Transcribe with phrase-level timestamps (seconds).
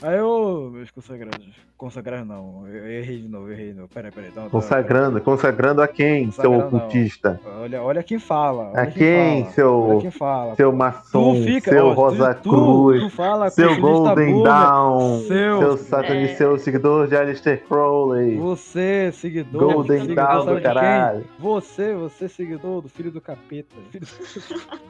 [0.00, 1.46] Aí eu, meus consagrados.
[1.76, 3.88] Consagrados não, eu errei de novo, eu errei de novo.
[3.92, 4.30] Peraí, peraí.
[4.30, 6.78] Então, Consagrando, consagrando a quem, Consagrando seu não.
[6.78, 7.40] ocultista?
[7.60, 8.68] Olha, olha quem fala.
[8.76, 10.54] A Olha quem, fala, seu- Olha quem fala.
[10.56, 15.18] Seu maçom, Tu fica, seu ó, Rosa tu, Cruz, tu fala seu Golden boomer, Dawn,
[15.20, 16.36] seu- seu satanista, É.
[16.36, 19.72] seu seguidor de Alistair Crowley, Você, seguidor.
[19.72, 20.62] Golden seguidor, Dawn do de quem?
[20.62, 21.24] caralho.
[21.40, 23.74] Você, você, seguidor do filho do capeta.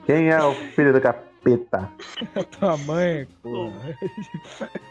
[0.05, 1.89] Quem é o filho do capeta?
[2.59, 3.97] tua mãe, porra.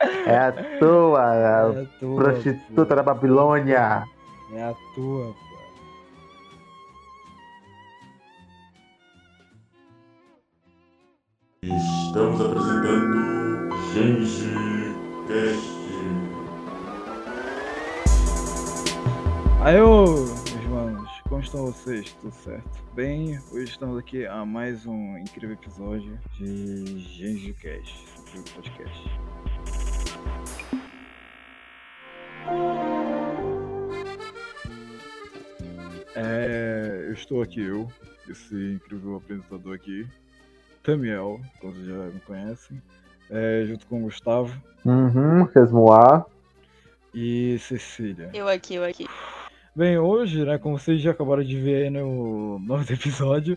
[0.00, 4.04] É a tua, É a tua, prostituta da Babilônia.
[4.52, 5.50] É a tua, pô.
[11.62, 14.50] Estamos apresentando Genji
[15.28, 15.80] Cast.
[19.62, 22.12] Aí, meus manos, como estão vocês?
[22.22, 22.82] Tudo certo?
[22.94, 29.10] Bem, hoje estamos aqui a mais um incrível episódio de Genji Cast, incrível podcast.
[36.14, 37.88] É, eu estou aqui, eu,
[38.28, 40.06] esse incrível apresentador aqui,
[40.82, 42.82] Tamiel, como vocês já me conhecem,
[43.30, 44.52] é, junto com o Gustavo
[44.84, 46.24] Uhum, Resmoar.
[47.14, 48.30] e Cecília.
[48.32, 49.06] Eu aqui, eu aqui.
[49.74, 53.56] Bem, hoje, né, como vocês já acabaram de ver no novo episódio,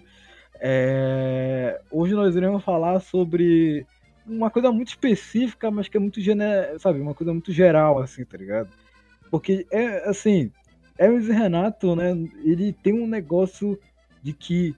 [0.60, 3.86] é, hoje nós iremos falar sobre
[4.26, 6.20] uma coisa muito específica, mas que é muito,
[6.80, 8.70] sabe, uma coisa muito geral, assim, tá ligado?
[9.30, 10.52] Porque, é assim,
[10.98, 12.12] Hermes e Renato, né,
[12.46, 13.80] ele tem um negócio
[14.22, 14.76] de que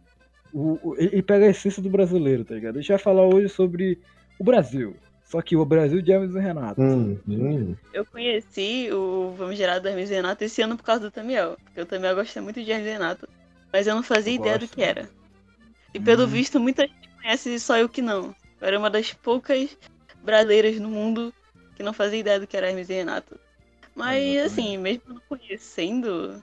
[0.54, 2.78] o, o- ele pega a essência do brasileiro, tá ligado?
[2.78, 4.00] A gente vai falar hoje sobre
[4.40, 6.82] o Brasil, só que o Brasil de Hermes e Renato.
[6.82, 7.76] Hum, hum.
[7.94, 11.58] Eu conheci o Vamos Gerar do Hermes e Renato esse ano por causa do Tamiel.
[11.64, 13.28] Porque o Tamiel gosta muito de Hermes e Renato.
[13.72, 14.76] Mas eu não fazia Eu ideia do gosto.
[14.76, 15.10] que era.
[15.94, 16.28] E pelo Hum.
[16.28, 18.36] visto, muita gente conhece, só eu que não.
[18.66, 19.78] Eu era uma das poucas
[20.24, 21.32] brasileiras no mundo
[21.76, 23.40] que não fazia ideia do que era Hermes e Renato.
[23.96, 26.42] Mas, assim, mesmo não conhecendo,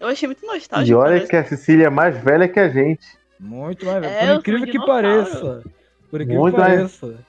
[0.00, 0.98] eu achei muito E nostálgico.
[0.98, 1.28] olha parece.
[1.30, 3.06] que a Cecília é mais velha que a gente.
[3.38, 4.14] Muito mais velho.
[4.14, 5.62] É, Por incrível que pareça.
[6.10, 7.24] Por incrível Muito que mais- pareça.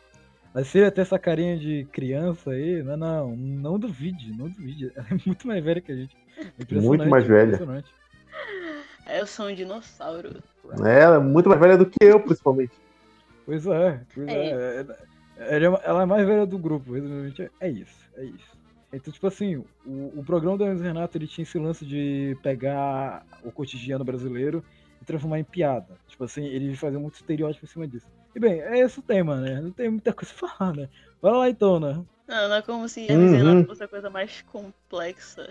[0.56, 2.82] A Cília tem essa carinha de criança aí.
[2.82, 4.90] Não, não, não duvide, não duvide.
[4.96, 6.16] Ela é muito mais velha que a gente.
[6.58, 7.44] Impressionante, Muito mais velha.
[7.56, 7.92] impressionante.
[9.06, 10.42] É, eu sou um dinossauro.
[10.86, 12.72] Ela é muito mais velha do que eu, principalmente.
[13.46, 14.86] Pois é, pois é.
[15.38, 17.52] Ela é uma- ela é a mais velha do grupo, resumidamente.
[17.60, 18.58] É isso, é isso.
[18.92, 19.56] Então, tipo assim,
[19.86, 24.64] o, o programa do Hermes Renato ele tinha esse lance de pegar o cotidiano brasileiro
[25.02, 25.98] e transformar em piada.
[26.08, 28.06] Tipo assim, ele fazia muito estereótipo em cima disso.
[28.36, 29.60] E bem, é esse o tema, né?
[29.62, 30.90] Não tem muita coisa pra falar, né?
[31.22, 32.04] Bora lá então, né?
[32.28, 33.38] Não, não é como se Hermes Uhum.
[33.38, 35.50] Renato fosse a coisa mais complexa.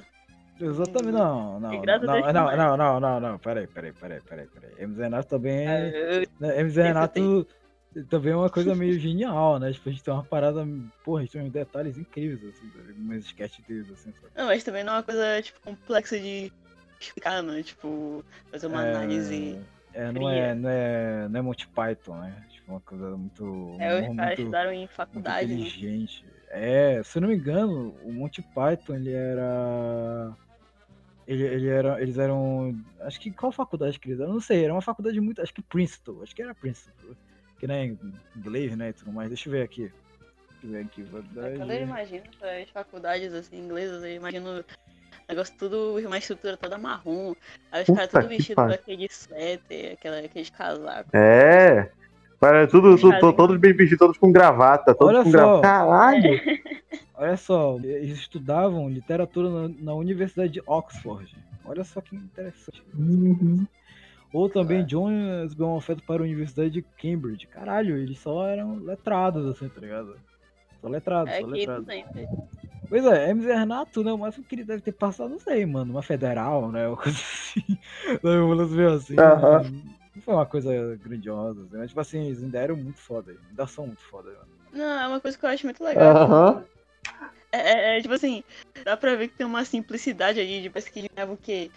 [0.61, 1.71] Exatamente, não, não.
[1.71, 4.95] Não, não, não, não, não, não, não, peraí, peraí, peraí, peraí, peraí.
[4.95, 5.89] Renato também é.
[5.89, 7.47] É, Né, MZ Esse Renato
[8.09, 9.73] também é uma coisa meio genial, né?
[9.73, 10.67] Tipo, a gente tem uma parada.
[11.05, 14.33] Porra, a gente tem uns detalhes incríveis, assim, uns sketches deles, assim, sabe?
[14.35, 16.53] Não, mas também não é uma coisa, tipo, complexa de
[16.99, 17.63] explicar, né?
[17.63, 19.59] Tipo, fazer uma análise.
[19.95, 20.31] É, não fria.
[20.31, 22.47] é, não é, não é Monty Python, né?
[22.51, 23.77] Tipo, uma coisa muito.
[23.79, 25.55] É, os caras muito, estudaram em muito faculdade, né?
[25.55, 26.25] inteligente.
[26.49, 30.35] É, se eu não me engano, o Monty Python, ele era.
[31.27, 32.01] Ele, ele era.
[32.01, 32.75] Eles eram.
[33.01, 34.33] Acho que qual faculdade que eles eram?
[34.33, 35.43] Não sei, era uma faculdade muito.
[35.43, 36.23] Acho que Princeton.
[36.23, 37.15] Acho que era Princeton.
[37.63, 37.95] Que é
[38.37, 38.89] inglês, né?
[38.89, 39.29] E tudo mais.
[39.29, 39.83] Deixa eu ver aqui.
[39.83, 41.05] Deixa eu ver aqui.
[41.57, 44.65] Quando eu imagino essas faculdades assim, inglesas, eu imagino
[45.29, 47.37] negócio tudo, uma estrutura toda marrom.
[47.71, 51.15] Aí os caras tudo vestidos com aquele suéter, aquela, aqueles casacos.
[51.15, 51.89] É.
[52.41, 52.97] Para tudo,
[53.33, 55.61] todos bem vestidos, todos com gravata, todos Olha com só.
[55.61, 55.63] gravata.
[55.63, 56.41] Caralho!
[57.15, 61.33] Olha só, eles estudavam literatura na, na Universidade de Oxford.
[61.65, 62.83] Olha só que interessante.
[62.99, 63.65] Uhum.
[64.33, 67.47] Ou também Jones ganhou afeto para a Universidade de Cambridge.
[67.47, 70.19] Caralho, eles só eram letrados, assim, tá ligado?
[70.81, 71.87] Só letrados, É só que letrados.
[72.89, 74.13] Pois é, MZ Renato, né?
[74.13, 75.93] O máximo que ele deve ter passado, não sei, mano.
[75.93, 76.89] Uma federal, né?
[76.89, 77.79] Uma coisa assim.
[78.23, 79.19] Não, vamos ver assim.
[79.19, 79.63] Aham.
[80.15, 80.71] Não foi uma coisa
[81.03, 84.47] grandiosa, assim, mas tipo assim, eles ainda eram muito foda, ainda são muito foda, mano.
[84.73, 86.17] Não, é uma coisa que eu acho muito legal.
[86.17, 86.65] Aham.
[87.51, 88.45] É, é- é, tipo assim,
[88.85, 91.71] dá pra ver que tem uma simplicidade ali, de parece que eles ganhavam o quê?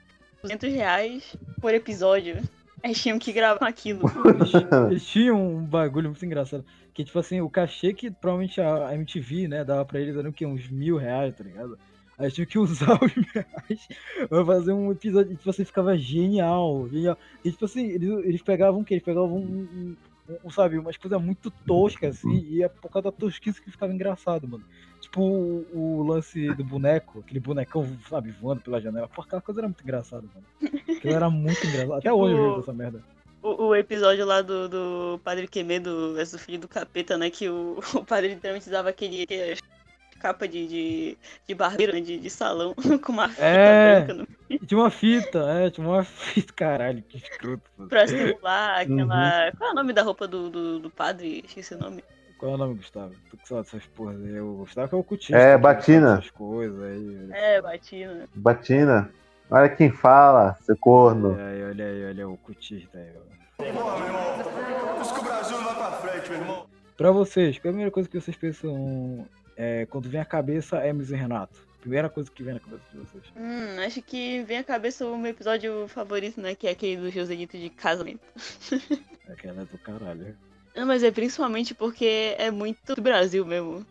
[0.45, 2.37] 200 reais por episódio.
[2.83, 4.01] Eles tinham que gravar aquilo.
[4.29, 4.51] Eles,
[4.91, 6.63] eles tinham um bagulho muito engraçado.
[6.93, 10.29] Que, tipo assim, o cachê que provavelmente a a MTV, né, dava pra eles era
[10.29, 10.45] o quê?
[10.45, 11.77] Uns mil reais, tá ligado?
[12.17, 13.87] Aí tinha que usar os mil reais
[14.29, 17.17] pra fazer um episódio e, tipo assim, ficava genial, genial.
[17.43, 18.93] E, tipo assim, eles, eles pegavam o quê?
[18.93, 19.95] Eles pegavam um, um-
[20.43, 23.93] um, sabe, umas coisas muito toscas, assim, e é por causa da tosquice que ficava
[23.93, 24.63] engraçado, mano.
[25.05, 29.07] Tipo o, o lance do boneco, aquele bonecão, sabe, voando pela janela.
[29.07, 30.73] Pô, aquela coisa era muito engraçada, mano.
[30.97, 31.93] Aquilo era muito engraçado.
[31.93, 33.03] Até hoje eu vejo essa merda.
[33.41, 37.29] o, o episódio lá do, do Padre Quemedo versus o filho do capeta, né?
[37.29, 39.59] Que o, o padre literalmente usava aquele, aquele
[40.19, 41.17] capa de, de,
[41.47, 42.73] de barbeiro, né, de, de salão,
[43.03, 44.01] com uma fita É.
[44.01, 44.27] branca no,
[44.65, 47.69] tinha uma fita, é, tinha uma fita, caralho, que escroto.
[47.89, 49.51] pra estimular aquela.
[49.57, 51.43] Qual é o nome da roupa do, do, do padre?
[51.45, 52.03] Esqueci o nome.
[52.37, 53.13] Qual é o nome, Gustavo?
[53.29, 54.39] Tu que sabe dessas porras aí.
[54.39, 55.37] O Gustavo que é o cutista.
[55.37, 56.13] É, sabe batina.
[56.13, 57.29] Essas coisas aí.
[57.31, 58.29] É, batina.
[58.35, 59.11] Batina.
[59.49, 61.33] Olha quem fala, seu corno.
[61.33, 63.11] Olha aí, olha aí, olha o cutista aí.
[63.15, 63.63] ó.
[63.63, 64.25] Porra, meu irmão.
[65.19, 66.65] O Brasil vai pra frente, meu irmão.
[66.97, 70.77] Pra vocês, qual é a primeira coisa que vocês pensam é, quando vem à cabeça
[70.77, 71.65] Hermes e Renato?
[71.79, 73.23] Primeira coisa que vem na cabeça de vocês.
[73.37, 76.55] Hum, acho que vem à cabeça o meu episódio favorito, né?
[76.55, 78.21] Que é aquele do Joselito de casamento.
[79.29, 80.35] Aquela é do caralho.
[80.75, 83.85] Não, mas é principalmente porque é muito do Brasil mesmo.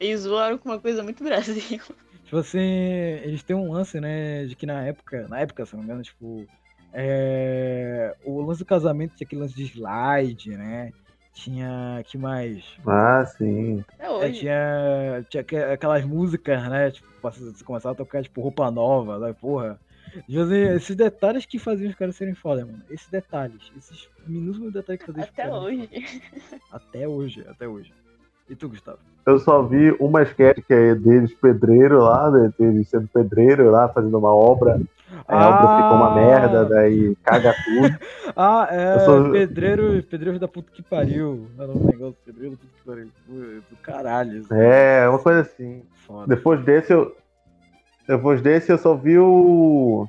[0.00, 1.80] Eles zoaram com uma coisa muito Brasil.
[2.24, 5.80] Tipo assim, eles têm um lance, né, de que na época, na época, se não
[5.80, 6.48] me engano, tipo,
[6.92, 10.92] é, o lance do casamento tinha aquele lance de slide, né?
[11.34, 12.64] Tinha, que mais?
[12.86, 13.84] Ah, sim.
[13.98, 14.40] Até É, hoje.
[14.40, 16.90] tinha, tinha aqu- aquelas músicas, né?
[16.90, 19.34] Tipo, você começava a tocar, tipo, roupa nova, né?
[19.34, 19.78] Porra.
[20.26, 22.82] Tipo assim, esses detalhes que faziam os caras serem foda, mano.
[22.90, 25.88] Esses detalhes, esses minúsculos detalhes que faziam os Até hoje.
[25.88, 26.62] foda.
[26.72, 27.92] Até hoje, até hoje.
[28.48, 28.98] E tu, Gustavo?
[29.26, 32.52] Eu só vi uma sketch que é deles pedreiro lá, né?
[32.58, 34.78] Deles sendo pedreiro lá, fazendo uma obra.
[35.26, 37.98] Aí a obra ficou uma merda, daí caga tudo.
[38.36, 38.98] Ah, é.
[39.00, 41.46] Sou- Pedreiro, pedreiro da puta que pariu.
[41.58, 43.10] Era um negócio, pedreiro da puta que pariu.
[43.70, 44.38] Do caralho.
[44.40, 44.52] isso.
[44.52, 45.82] É, uma coisa assim.
[46.06, 46.34] Foda.
[46.34, 47.16] Depois desse eu.
[48.06, 50.06] Depois desse eu só vi o.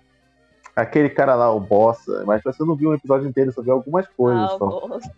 [0.76, 2.24] Aquele cara lá, o Bossa.
[2.26, 4.68] Mas você não viu um episódio inteiro, só vi algumas coisas Ah, só.
[4.88, 5.12] bosta.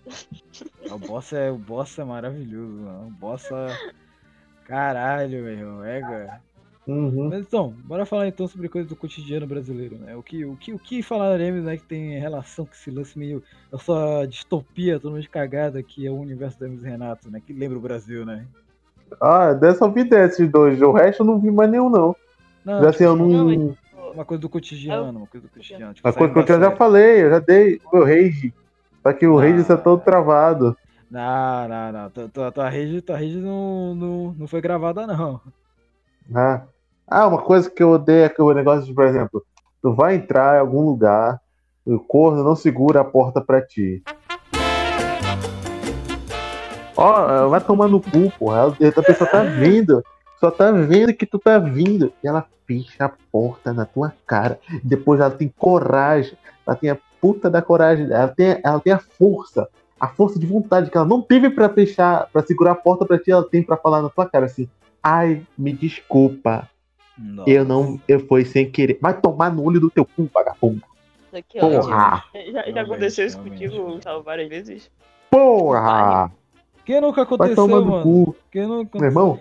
[0.91, 3.07] O boss é, o boss é maravilhoso, mano.
[3.07, 3.67] O boss é...
[4.65, 5.83] Caralho, meu irmão.
[5.83, 6.41] É, cara.
[6.87, 7.27] Uhum.
[7.29, 10.15] Mas então, bora falar então sobre coisas do cotidiano brasileiro, né?
[10.15, 13.43] O que, o que, o que falaremos, né, que tem relação com esse lance meio.
[13.73, 17.41] Essa distopia totalmente cagada que é o universo da Hermes Renato, né?
[17.45, 18.45] Que lembra o Brasil, né?
[19.19, 20.81] Ah, dessa eu vi desses dois.
[20.81, 22.15] O resto eu não vi mais nenhum, não.
[22.67, 23.27] Não, assim, eu não.
[23.27, 23.75] Não,
[24.13, 25.93] uma coisa do cotidiano, uma coisa do cotidiano.
[25.93, 28.53] Tipo, Uma coisa que eu saindo já falei, eu já dei o meu rage.
[29.01, 29.41] Só que o Ah.
[29.41, 30.75] rage está todo travado.
[31.09, 32.09] Não, não, não.
[32.29, 35.39] Tua, tua, rede, tua rede não, não, não foi gravada, não.
[36.35, 36.63] Ah.
[37.07, 39.41] ah, uma coisa que eu odeio é que o negócio de, por exemplo,
[39.81, 41.39] tu vai entrar em algum lugar,
[41.85, 44.03] o corno não segura a porta pra ti.
[46.97, 48.67] Ó, vai tomar no cu, porra.
[48.67, 50.03] A pessoa tá vendo.
[50.39, 52.13] Só tá vendo que tu tá vindo.
[52.23, 54.59] E ela fecha a porta na tua cara.
[54.83, 56.37] Depois ela tem coragem.
[56.65, 58.05] Ela tem a puta da coragem.
[58.11, 59.67] Ela tem, ela tem a força.
[59.99, 63.17] A força de vontade que ela não teve pra fechar, pra segurar a porta pra
[63.17, 64.69] ti, ela tem pra falar na tua cara assim.
[65.01, 66.69] Ai, me desculpa.
[67.17, 67.49] Nossa.
[67.49, 67.99] Eu não.
[68.07, 68.99] Eu fui sem querer.
[69.01, 70.83] Vai tomar no olho do teu cu, vagabundo.
[71.25, 71.81] Isso aqui, ó.
[71.81, 72.23] Porra!
[72.53, 74.91] Já, já aconteceu isso contigo, várias vezes?
[75.31, 76.31] Porra!
[76.85, 78.03] Quem nunca Vai aconteceu, tomar no mano?
[78.03, 78.35] cu.
[78.51, 79.39] Quem nunca Meu irmão,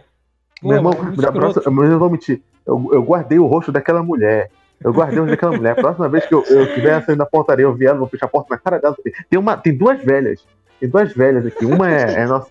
[0.61, 2.43] Pô, meu irmão, é da próxima, eu não vou mentir.
[2.67, 4.51] Eu, eu guardei o rosto daquela mulher.
[4.83, 5.73] Eu guardei o rosto daquela mulher.
[5.73, 8.27] A próxima vez que eu, eu estiver saindo da portaria, eu vi ela, vou fechar
[8.27, 8.97] a porta na cara dela.
[9.31, 10.45] Tem, uma, tem duas velhas.
[10.81, 11.65] Tem duas velhas aqui.
[11.65, 12.49] Uma é, é nossa.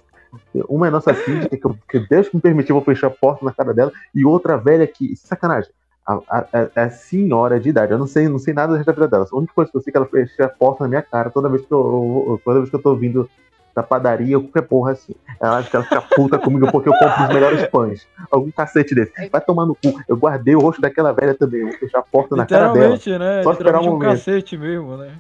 [0.68, 3.52] Uma é nossa síndica, que, que Deus me permitiu, eu vou fechar a porta na
[3.54, 3.92] cara dela.
[4.14, 5.16] E outra velha que.
[5.16, 5.70] Sacanagem.
[6.08, 7.92] A, a, a- a senhora de idade.
[7.92, 9.26] Eu não sei, não sei nada da vida dela.
[9.32, 11.30] A única coisa que eu sei é que ela fecha a porta na minha cara
[11.32, 13.28] toda vez que eu, eu- toda vez que eu tô vindo
[13.76, 15.14] da padaria ou qualquer porra assim.
[15.42, 18.08] Ela acha que ela fica puta comigo porque eu compro os melhores pães.
[18.32, 19.12] Algum cacete desse.
[19.30, 20.02] Vai tomar no cu.
[20.08, 21.62] Eu guardei o rosto daquela velha também.
[21.62, 22.96] Eu vou fechar a porta na cara dela.
[22.96, 23.44] Né?
[23.44, 24.10] Só esperar um um momento.
[24.12, 25.12] cacete mesmo, né?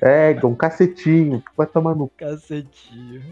[0.00, 1.42] É, um cacetinho.
[1.56, 2.14] Vai tomar no cu.
[2.18, 3.22] Cacetinho.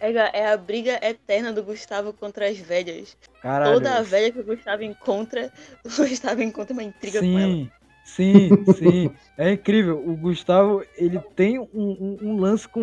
[0.00, 3.16] É, é a briga eterna do Gustavo contra as velhas.
[3.42, 3.74] Caralho.
[3.74, 5.52] Toda a velha que o Gustavo encontra,
[5.84, 7.52] o Gustavo encontra uma intriga com ela.
[7.52, 7.70] Sim,
[8.04, 9.10] sim, sim.
[9.36, 10.02] É incrível.
[10.04, 12.82] O Gustavo, ele tem um, um- um lance com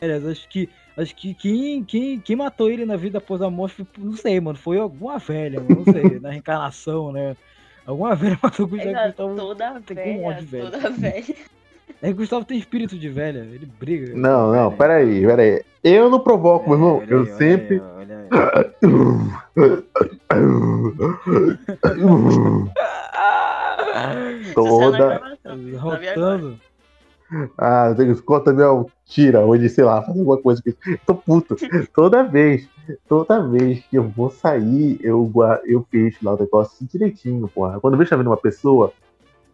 [0.00, 0.26] velhas.
[0.26, 4.16] Acho que, acho que quem, quem, quem matou ele na vida após a morte, não
[4.16, 4.58] sei, mano.
[4.58, 7.36] Foi alguma velha, mano, não sei, na reencarnação, né?
[7.86, 8.90] Alguma velha matou o Gustavo.
[8.96, 10.70] É, Gustavo toda tem um velha, monte de velha.
[10.70, 11.34] toda velha.
[12.02, 14.14] É que o Gustavo tem espírito de velha, ele briga.
[14.14, 14.76] Não, não, Velha.
[14.76, 15.62] peraí, peraí.
[15.82, 17.02] Eu não provoco, meu irmão.
[17.02, 17.74] É, olha Eu aí, olha sempre.
[17.76, 18.28] aí, olha aí.
[23.94, 24.96] É na Toda.
[24.96, 25.36] agora.
[25.78, 26.60] Rotando.
[27.58, 30.76] Ah, conta meu tira, onde, sei lá, fazer alguma coisa que.
[31.06, 31.56] Tô puto.
[31.94, 32.68] Toda vez,
[33.08, 35.30] toda vez que eu vou sair, eu,
[35.64, 37.80] eu fecho lá o negócio direitinho, porra.
[37.80, 38.92] Quando eu vejo vendo uma pessoa,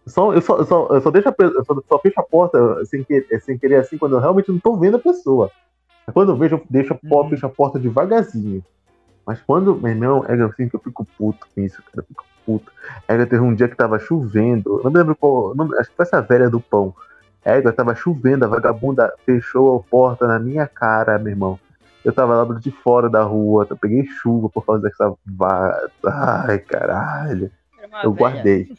[0.06, 2.84] só, eu, só, eu, só, eu só deixo a eu só, só fecho a porta
[2.84, 5.50] sem, que, sem querer assim, quando eu realmente não tô vendo a pessoa.
[6.12, 7.40] Quando eu vejo, eu deixo a porta, Uhum.
[7.44, 8.64] a porta devagarzinho.
[9.26, 11.98] Mas quando, meu irmão, é assim que eu fico puto com isso, cara.
[11.98, 12.72] Eu fico puto.
[13.06, 14.80] Aí teve um dia que tava chovendo.
[14.82, 15.54] Não me lembro qual.
[15.54, 16.94] Não, acho que foi essa velha do pão.
[17.44, 21.58] Égua, tava chovendo, a vagabunda fechou a porta na minha cara, meu irmão.
[22.04, 25.90] Eu tava lá de fora da rua, eu peguei chuva por causa dessa vaga.
[26.06, 27.50] Ai, caralho.
[27.88, 28.32] Uma Eu velha.
[28.32, 28.72] guardei.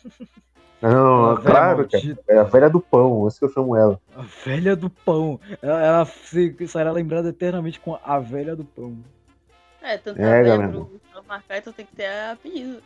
[0.81, 2.17] Não, Uma velha claro, cara.
[2.27, 3.99] É a velha do pão, esse que eu chamo ela.
[4.15, 5.39] A velha do pão.
[5.61, 8.97] Ela, ela se- será lembrada eternamente com a velha do pão.
[9.79, 10.71] É, tanto É, a velha galera.
[10.71, 12.81] pro pro marcar, então tem que ter apelido.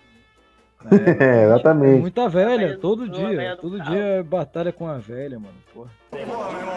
[0.92, 2.02] É, exatamente.
[2.02, 3.58] Muita velha, velha do- todo dia.
[3.58, 5.56] Todo dia é batalha com a velha, mano.
[5.74, 5.90] Porra.
[6.12, 6.76] Porra, meu irmão.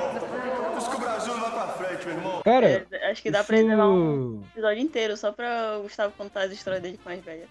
[0.71, 2.41] Por isso que o Brasil não vai pra frente, meu irmão.
[2.45, 3.47] Cara, É, acho que dá isso...
[3.49, 7.11] pra ele levar um episódio inteiro só pra o Gustavo contar as histórias dele com
[7.11, 7.49] as velhas.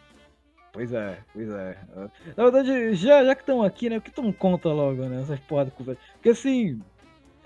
[0.73, 1.77] Pois é, pois é.
[2.35, 3.99] Na verdade, já, já que estão aqui, né?
[3.99, 5.21] Por que tu não conta logo, né?
[5.21, 5.97] Essas porra com velho?
[6.13, 6.79] Porque assim.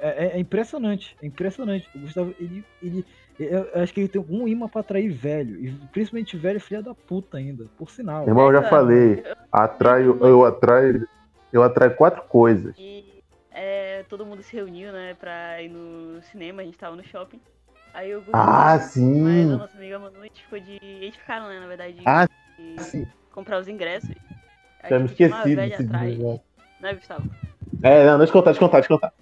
[0.03, 1.87] É, é- é impressionante, é impressionante.
[1.95, 3.05] O Gustavo, ele, ele.
[3.45, 5.63] Eu eu acho que ele tem um imã pra atrair velho.
[5.65, 8.27] E principalmente velho filha da puta ainda, por sinal.
[8.27, 9.23] Irmão, eu já É, falei.
[9.51, 11.07] Atraio, eu atraio.
[11.51, 12.75] Eu atraio quatro coisas.
[12.77, 13.21] E
[13.51, 17.41] é, todo mundo se reuniu, né, pra ir no cinema, a gente tava no shopping.
[17.93, 19.45] Aí eu Ah, Mas a sim!
[19.57, 20.77] nossa amiga Manu, a gente ficou de.
[20.81, 22.25] Eles ficaram, né, na verdade, de, Ah,
[22.57, 23.07] de sim.
[23.31, 24.09] comprar os ingressos.
[24.81, 26.41] Aí Já me esqueci desse atrás, dia.
[26.79, 27.29] né, Gustavo?
[27.83, 29.13] É, não, deixa eu contar, deixa eu contar, deixa eu contar.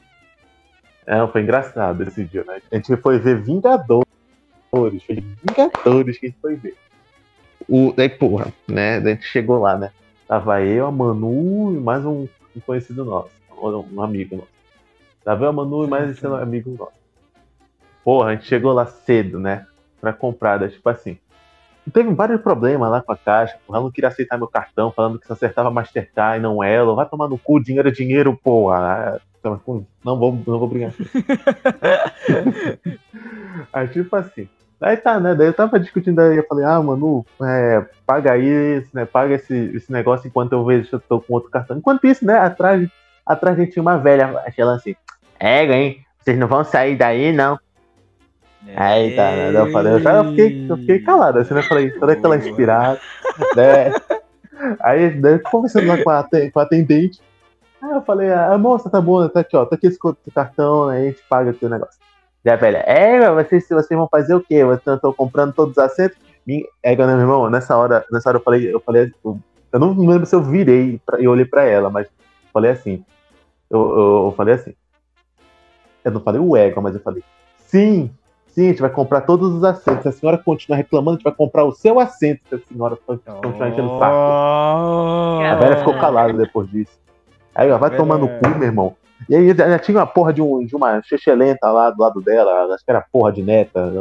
[1.09, 2.61] É, foi engraçado esse dia, né?
[2.71, 4.05] A gente foi ver Vingadores.
[4.69, 4.91] Foi
[5.43, 6.75] Vingadores que a gente foi ver.
[7.67, 8.97] O, daí, porra, né?
[8.97, 9.91] A gente chegou lá, né?
[10.27, 13.31] Tava eu, a Manu e mais um, um conhecido nosso.
[13.59, 14.49] Um, amigo nosso.
[15.23, 16.99] Tava eu, a Manu e mais esse amigo nosso.
[18.03, 19.65] Porra, a gente chegou lá cedo, né?
[19.99, 21.17] Pra comprar, daí, tipo assim.
[21.91, 23.57] Teve vários problemas lá com a caixa.
[23.65, 26.93] Porra, ela não queria aceitar meu cartão, falando que só acertava Mastercard e não ela.
[26.93, 29.19] Vai tomar no cu, dinheiro é dinheiro, porra.
[30.03, 30.91] Não vou, não vou brigar.
[33.73, 34.47] Aí, tipo assim.
[34.81, 35.35] Aí tá, né?
[35.35, 39.05] Daí eu tava discutindo aí, eu falei, ah, mano, é, paga aí, né?
[39.05, 41.77] Paga esse, esse negócio enquanto eu vejo se eu tô com outro cartão.
[41.77, 42.87] Enquanto isso, né, atrás,
[43.25, 44.95] atrás a gente tinha uma velha achando assim,
[45.37, 46.01] é, hein?
[46.21, 47.59] Vocês não vão sair daí, não.
[48.73, 49.51] Aí tá, né?
[49.51, 51.59] Daí eu falei, eu, já- eu fiquei, eu fiquei calado, assim, né?
[51.59, 52.99] Eu falei, toda aquela inspirada,
[53.55, 53.93] né?
[54.81, 57.19] Aí, daí eu conversando lá com a, com a atendente.
[57.81, 59.97] Aí eu falei, ah, moça, tá bom, tá aqui, ó, tá aqui esse
[60.33, 60.97] cartão, né?
[60.97, 61.99] A gente paga aqui o negócio.
[62.47, 64.63] A velha, é, vocês, vocês vão fazer o quê?
[64.63, 66.17] Vocês estão comprando todos os assentos?
[66.47, 70.25] Minha- É, meu irmão, nessa hora, nessa hora eu falei, eu falei, eu, não lembro
[70.25, 72.07] se eu virei e olhei pra ela, mas
[72.51, 73.03] falei assim,
[73.69, 74.73] eu, eu, eu falei assim,
[76.03, 77.21] eu não falei o ego, mas eu falei,
[77.57, 78.09] sim,
[78.47, 80.01] sim, a gente vai comprar todos os assentos.
[80.03, 82.41] Se a senhora continuar reclamando, a gente vai comprar o seu assento.
[82.49, 84.15] Se a senhora continuar enchendo o saco.
[85.51, 86.97] A velha ficou calada depois disso.
[87.59, 88.95] Aí, ó, vai tomar no cu, meu irmão.
[89.29, 92.73] E aí já tinha uma porra de, um, de uma xexelenta lá do lado dela,
[92.73, 93.91] acho que era porra de neta,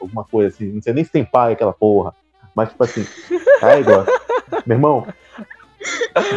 [0.00, 0.66] alguma coisa assim.
[0.72, 2.12] Não sei nem se tem pai aquela porra.
[2.56, 3.06] Mas, tipo assim,
[3.62, 4.04] é igual.
[4.66, 5.06] Meu irmão,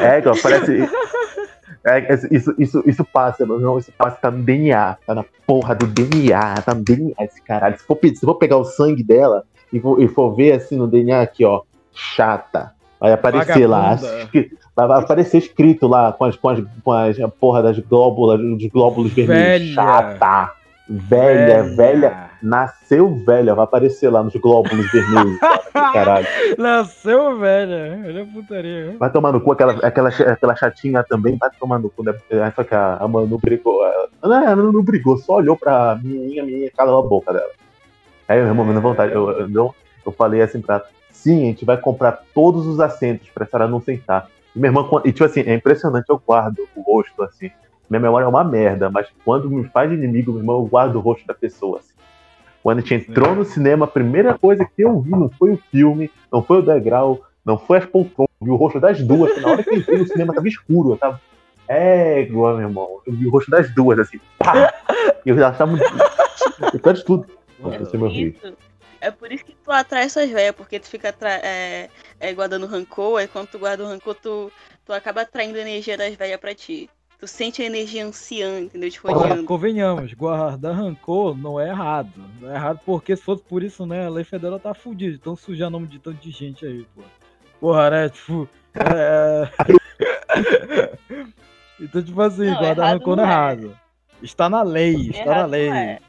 [0.03, 0.87] é igual, parece.
[1.85, 5.73] é, isso, isso, isso passa, meu irmão, isso passa, tá no DNA, tá na porra
[5.75, 7.77] do DNA, tá no DNA esse caralho.
[7.77, 9.43] Se for, se for pegar o sangue dela
[9.73, 11.61] e for, e for ver assim no DNA aqui, ó,
[11.93, 14.17] chata, vai aparecer lá, Vagabunda.
[14.23, 17.79] escri- vai vai aparecer escrito lá com as, com as, com as a porra das
[17.79, 19.73] glóbulas, dos glóbulos vermelhos, Velha.
[19.73, 20.51] chata,
[20.87, 25.39] velha, velha, nasceu velha, vai aparecer lá nos glóbulos vermelhos,
[25.73, 26.27] caralho.
[26.59, 27.99] Nasceu velha.
[28.05, 28.95] Olha a putaria.
[28.99, 32.13] Vai tomar no cu aquela, aquela, aquela chatinha também, vai tomar no cu, né?
[32.55, 33.83] Só que a, a Manu brigou.
[33.83, 37.49] Ela, não, ela não brigou, só olhou pra menininha, a menininha calou a boca dela.
[38.27, 39.11] Aí, meu irmão, me deu vontade.
[39.11, 42.79] Eu, eu, eu, eu falei assim pra ela, sim, a gente vai comprar todos os
[42.79, 44.29] assentos pra senhora não sentar.
[44.55, 47.51] E minha irmã, e tipo assim, é impressionante, eu guardo o rosto assim.
[47.89, 50.99] Minha memória é uma merda, mas quando me faz inimigo, meu irmão, eu guardo o
[50.99, 51.79] rosto da pessoa.
[51.79, 51.93] Assim.
[52.61, 55.59] Quando a gente entrou no cinema, a primeira coisa que eu vi não foi o
[55.71, 59.31] filme, não foi o degrau, não foi as poltronas, eu vi o rosto das duas.
[59.31, 61.21] porque Na hora que eu entrei no cinema tava escuro, eu tava.
[61.67, 63.01] É, igual, meu irmão.
[63.05, 64.73] Eu vi o rosto das duas, assim, pá!
[65.25, 65.77] E eu já tava.
[66.73, 67.25] Eu quero de tudo.
[67.81, 68.53] Esse é meu isso,
[69.01, 71.13] é por isso que tu atrai essas velhas, porque tu fica
[71.43, 71.89] é,
[72.19, 74.51] é, guardando rancor, aí quando tu guarda o rancor, tu,
[74.85, 76.89] tu acaba atraindo a energia das velhas pra ti.
[77.19, 78.91] Tu sente a energia anciã, entendeu?
[78.91, 79.43] Te Ora, rodeando.
[79.45, 82.11] convenhamos, guardar rancor não é errado.
[82.39, 85.15] Não é errado porque se fosse por isso, né, a lei federal tá fudida.
[85.15, 87.01] Então sujar nome de tanto de gente aí, pô.
[87.59, 88.09] Porra, né?
[88.09, 88.47] Tipo.
[88.75, 89.49] É...
[91.81, 93.35] então, tipo assim, Não, guardar rancor não é não é.
[93.35, 93.79] errado.
[94.21, 95.99] Está na lei, está na Errado lei.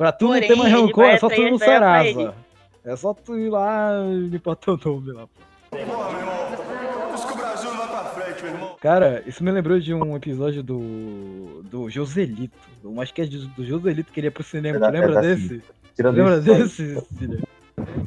[0.00, 0.04] É.
[0.04, 2.34] Pra tu Porém, não ter mais rancor, é só tu ir no Serasa.
[2.82, 5.76] É só tu ir lá e limpar teu nome lá, pô.
[5.76, 6.36] Porra, meu irmão.
[7.08, 8.76] Por isso que o Brasil não vai pra frente, meu irmão.
[8.80, 11.62] Cara, isso me lembrou de um episódio do.
[11.64, 12.56] do Joselito.
[12.82, 14.78] Um sketch do, do Joselito que ele ia pro cinema.
[14.78, 15.62] É Tu lembra é desse?
[15.98, 17.40] Lembra desse, Cília?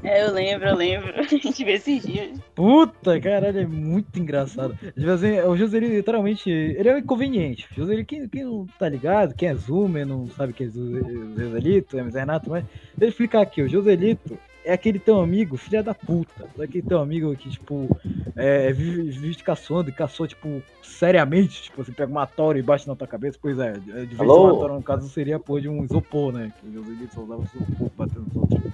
[0.03, 1.13] É, eu lembro, eu lembro.
[1.19, 2.39] A gente vê esses dias.
[2.55, 4.75] Puta, caralho, é muito engraçado.
[4.75, 7.67] Tipo assim, o Joselito, literalmente, ele é um inconveniente.
[7.71, 11.39] O Joselito, quem, quem não tá ligado, quem é Zoomer, não sabe quem é o
[11.39, 12.63] Joselito, é Renato, mas
[12.97, 16.47] deixa eu explicar aqui, o Joselito é aquele teu amigo, filha da puta.
[16.57, 17.87] É aquele teu amigo que, tipo,
[18.35, 21.63] é, vive, vive te caçando e caçou, tipo, seriamente.
[21.63, 23.37] Tipo, você pega uma tora e bate na tua cabeça.
[23.41, 26.51] Pois é, de vez em uma tora, no caso, seria pôr de um isopor, né?
[26.59, 28.72] Que o Joselito só usava isopor pra bater nos outros.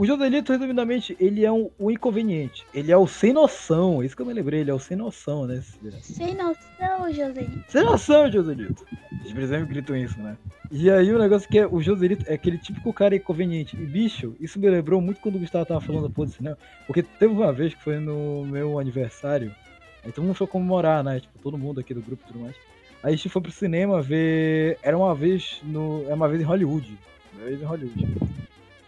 [0.00, 2.64] O Joselito, resumidamente, ele é um, um inconveniente.
[2.72, 4.02] Ele é o sem noção.
[4.02, 5.62] Isso que eu me lembrei, ele é o sem noção, né?
[6.00, 7.64] Sem noção, Joselito.
[7.68, 8.86] Sem noção, Joselito.
[9.22, 10.38] Os brasileiros gritam isso, né?
[10.70, 13.76] E aí o negócio que é, o Joselito é aquele típico cara inconveniente.
[13.76, 16.56] E, bicho, isso me lembrou muito quando o Gustavo tava falando da porra do cinema.
[16.86, 19.54] Porque teve uma vez que foi no meu aniversário.
[20.02, 21.20] Aí todo mundo foi comemorar, né?
[21.20, 22.56] Tipo, todo mundo aqui do grupo e tudo mais.
[23.02, 24.78] Aí a gente foi pro cinema ver.
[24.82, 26.06] Era uma vez no.
[26.08, 26.98] É uma vez em Hollywood.
[27.34, 28.40] Uma vez em Hollywood.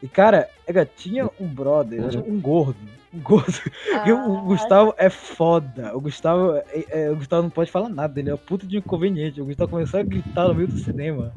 [0.02, 0.48] E, cara,
[0.96, 2.76] tinha um brother, um gordo.
[3.14, 3.52] Um gordo.
[4.06, 5.94] E o- o Gustavo é foda.
[5.96, 8.78] O Gustavo, é- é- o Gustavo não pode falar nada, ele é um puta de
[8.78, 9.40] inconveniente.
[9.40, 11.32] O Gustavo começou a gritar no meio do cinema.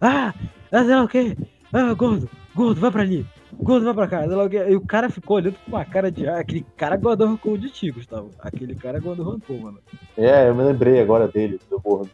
[0.00, 0.34] Ah,
[0.72, 1.36] ah, sei lá o quê?
[1.72, 3.24] Ah, gordo, gordo, vai pra ali.
[3.52, 4.26] Gordo, vai pra cá.
[4.26, 4.64] sei lá o quê.
[4.68, 6.26] E o cara ficou olhando com uma cara de.
[6.26, 8.30] Ah, aquele cara guardou rancor de ti, Gustavo.
[8.40, 9.78] Aquele cara guardou rancor, mano.
[10.16, 12.10] É, eu me lembrei agora dele, do gordo.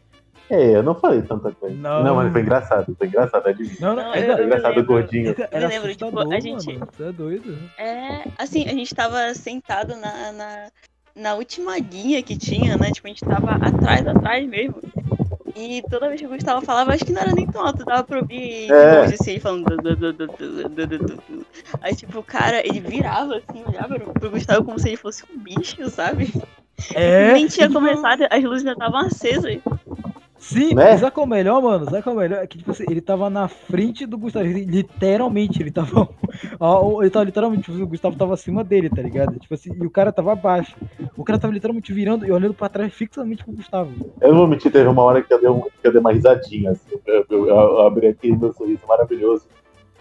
[0.48, 1.74] É, eu não falei tanta coisa.
[1.76, 3.76] Não, não mas foi engraçado, foi engraçado, é adivinha.
[3.80, 5.34] Não, não, é, foi engraçado o gordinho.
[5.50, 6.78] Eu lembro, tipo, a gente.
[6.78, 7.58] Você é doido?
[7.76, 10.68] É, assim, a gente tava sentado na, na,
[11.14, 12.90] na, última guia que tinha, né?
[12.92, 14.76] Tipo, a gente tava atrás, atrás mesmo.
[15.56, 18.04] E toda vez que o Gustavo falava, acho que não era nem tão alto, dava
[18.04, 19.00] pra ouvir é.
[19.00, 19.64] longe assim, ele falando.
[19.64, 21.46] Du, du, du,
[21.80, 25.38] Aí, tipo, o cara, ele virava assim, olhava pro Gustavo como se ele fosse um
[25.38, 26.30] bicho, sabe?
[26.94, 27.32] É.
[27.32, 29.58] Nem tinha começado, as luzes ainda estavam acesas.
[30.46, 30.96] Sim, Né?
[30.96, 31.84] sabe qual é o melhor, mano?
[31.86, 32.44] Sabe qual é o melhor?
[32.44, 34.46] É que, tipo assim, ele tava na frente do Gustavo.
[34.46, 36.08] Literalmente, ele tava.
[37.02, 39.38] Ele tava literalmente, tipo, o Gustavo tava acima dele, tá ligado?
[39.38, 40.76] Tipo assim, e o cara tava abaixo.
[41.16, 43.92] O cara tava literalmente virando e olhando pra trás fixamente pro Gustavo.
[44.20, 46.12] Eu não vou mentir, teve uma hora que eu dei, um, que eu dei uma
[46.12, 46.90] risadinha, assim.
[47.06, 49.46] Eu, eu- eu abri aqui meu sorriso maravilhoso.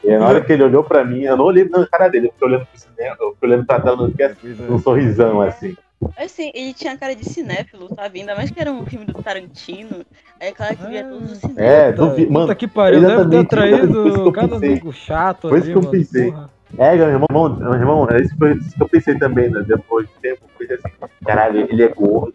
[0.03, 2.31] E na hora que ele olhou pra mim, eu não olhei na cara dele, eu
[2.33, 4.35] fiquei olhando pro cinema, eu fiquei olhando pra tela é.
[4.71, 5.75] um sorrisão, assim.
[6.17, 8.19] Assim, ele tinha cara de cinéfilo, sabe?
[8.21, 10.05] Ainda mais que era um filme do Tarantino.
[10.39, 11.69] Aí aquela que via todos os cinéfilos.
[11.69, 12.25] É, Puta, duvi...
[12.25, 14.69] puta mano, que pariu, deve ter que atraído cada pensei.
[14.69, 15.91] amigo chato Foi isso que eu mano.
[15.91, 16.33] pensei.
[16.77, 19.63] É, meu irmão, meu irmão, é isso que eu, que pensei também, né?
[19.67, 22.33] Depois de tempo, eu pensei assim, caralho, ele é gordo,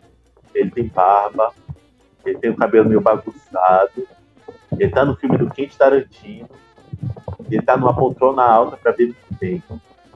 [0.54, 1.52] ele tem barba,
[2.24, 4.06] ele tem o cabelo meio bagunçado,
[4.78, 6.48] ele tá no filme do Quente Tarantino,
[7.50, 9.62] ele tá numa poltrona alta pra ver muito bem.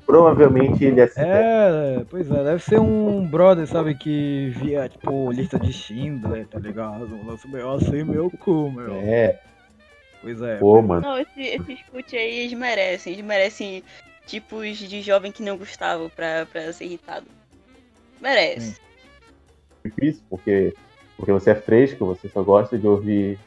[0.07, 1.21] Provavelmente ele é assim.
[1.21, 6.59] É, pois é, deve ser um brother, sabe, que via, tipo, lista de Schindler, tá
[6.59, 7.07] ligado?
[7.07, 8.95] Um lance meio assim, meu cu, meu.
[8.97, 9.41] É,
[10.25, 10.57] Pois é.
[10.57, 11.03] pô, mano.
[11.03, 13.13] Não, esse, esse scoot aí eles merecem.
[13.13, 13.83] Eles merecem
[14.27, 17.27] tipos de jovem que não Gustavo pra, pra ser irritado.
[18.21, 18.81] Merece.
[19.85, 20.73] difícil, porque,
[21.19, 23.39] porque você é fresco, você só gosta de ouvir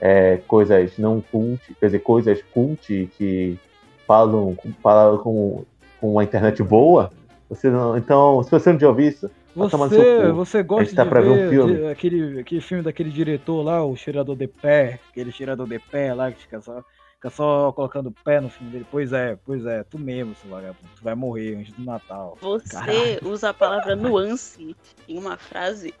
[0.00, 3.56] é, coisas não cult, quer dizer, coisas cult que
[4.04, 5.64] falam, falam com,
[6.04, 7.10] com uma internet boa.
[7.48, 11.20] Você não, então, se você não já ouviu isso, Você, você gosta tá de pra
[11.22, 11.76] ver um filme.
[11.76, 16.12] de- aquele, aquele filme daquele diretor lá, o Cheirador de Pé, aquele Cheirador de Pé
[16.12, 16.82] lá que fica só,
[17.14, 18.86] fica só colocando pé no filme dele.
[18.90, 22.36] Pois é, pois é, tu mesmo, seu vagabundo, tu vai morrer antes do Natal.
[22.42, 23.20] Você Caralho.
[23.22, 24.76] usa a palavra nuance
[25.08, 25.94] em uma frase.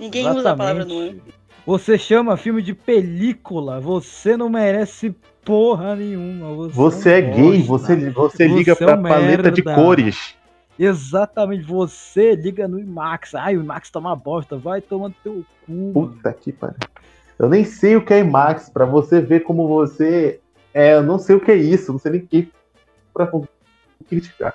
[0.00, 1.22] Ninguém usa a palavra nuance.
[1.64, 5.14] Você chama filme de película, você não merece
[5.46, 6.68] porra nenhuma.
[6.68, 10.34] Você, Você é não gay, você, você liga Você é pra paleta de cores.
[10.78, 13.34] Exatamente, você liga no IMAX.
[13.34, 15.72] Ai, o IMAX tá uma bosta, vai tomando teu cu.
[15.72, 15.92] mano.
[15.92, 16.76] Puta que pariu.
[17.38, 20.40] Eu nem sei o que é IMAX, pra você ver como você.
[20.74, 22.50] É, eu não sei o que é isso, não sei nem o que.
[23.14, 23.30] Pra
[24.08, 24.54] criticar.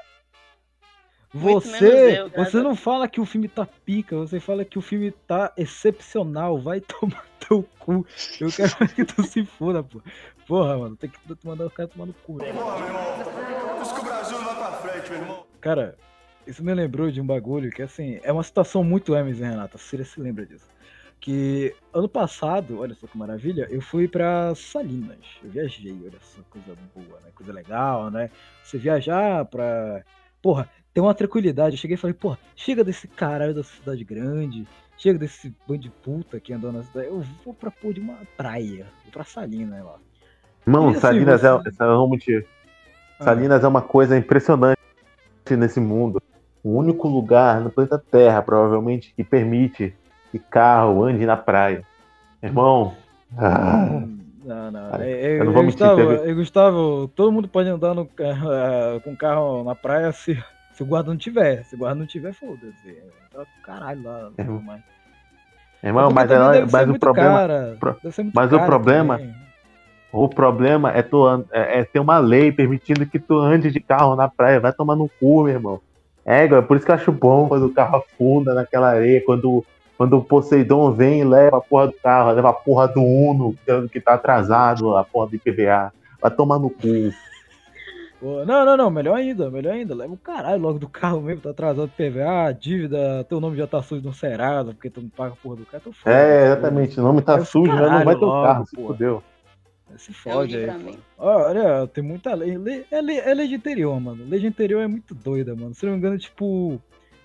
[1.33, 4.81] Muito Você, eu, você não fala que o filme tá pica, você fala que o
[4.81, 6.59] filme tá excepcional.
[6.59, 8.05] Vai tomar teu cu.
[8.39, 10.01] Eu quero que tu se foda, pô.
[10.45, 12.37] Porra, mano, tem que mandar o cara tomar no cu.
[12.37, 12.51] né?
[12.51, 13.01] Porra, meu irmão.
[13.75, 15.45] Por isso que o Brasil não vai pra frente, meu irmão.
[15.61, 15.97] Cara,
[16.45, 19.77] isso me lembrou de um bagulho que, assim, é uma situação muito Hermes e Renata.
[19.77, 20.69] Você se lembra disso.
[21.21, 25.19] Que ano passado, olha só que maravilha, eu fui pra Salinas.
[25.43, 27.29] Eu viajei, olha só, coisa boa, né?
[27.35, 28.29] Coisa legal, né?
[28.63, 30.03] Você viajar pra.
[30.41, 31.75] Porra, tem uma tranquilidade.
[31.75, 35.89] Eu cheguei e falei, porra, chega desse caralho da cidade grande, chega desse bando de
[35.89, 37.07] puta que andou na cidade.
[37.07, 39.95] Eu vou pra pôr de uma praia, vou pra Salinas lá.
[40.67, 41.85] E assim, Salinas você- é.
[41.85, 42.45] Vou mentir.
[43.19, 43.23] Ah.
[43.23, 44.77] Salinas é uma coisa impressionante
[45.49, 46.21] nesse mundo.
[46.63, 49.93] O único lugar no planeta Terra, provavelmente, que permite
[50.31, 51.83] que carro ande na praia.
[52.41, 52.95] Irmão,
[53.37, 54.03] ah,
[54.43, 54.95] Não, não.
[54.95, 58.99] É, é, eu não vou mentir, Gustavo, é, Gustavo, todo mundo pode andar no, eh,
[59.03, 60.41] com carro na praia se,
[60.81, 61.63] se o guarda não tiver.
[61.65, 62.97] Se o guarda não tiver, foda-se.
[63.31, 64.31] Tá com caralho lá.
[64.37, 64.43] É.
[64.43, 64.81] mais.
[65.83, 67.37] Irmão, Porque mas, ela- mas o problema.
[67.37, 67.97] cara, pro-
[68.33, 69.35] mas o problema- também.
[70.11, 74.15] O problema é, tu, é, é ter uma lei permitindo que tu ande de carro
[74.15, 74.59] na praia.
[74.59, 75.79] Vai tomar no cu, meu irmão.
[76.25, 79.63] É, é por isso que eu acho bom quando o carro afunda naquela areia, quando,
[79.97, 83.55] quando o Poseidon vem e leva a porra do carro, leva a porra do Uno,
[83.65, 85.93] que- que tá atrasado, a porra do IPVA.
[86.21, 87.11] Vai tomar no cu.
[88.21, 89.95] Não, não, não, melhor ainda, melhor ainda.
[89.95, 93.81] Leva o caralho logo do carro mesmo, tá atrasado PVA, dívida, teu nome já tá
[93.81, 96.15] sujo no Serasa, porque tu não paga a porra do carro, tu foda.
[96.15, 96.99] É, exatamente.
[96.99, 98.87] O nome tá Leva sujo, mas não vai ter o carro, se porra.
[98.89, 99.23] fudeu.
[99.97, 100.67] Se É fode aí.
[100.67, 100.97] pô.
[101.17, 102.57] Olha, tem muita lei.
[102.57, 104.23] lei- É lei, é lei de interior, mano.
[104.25, 105.73] Lei de interior é muito doida, mano.
[105.73, 106.79] Se não me engano, tipo.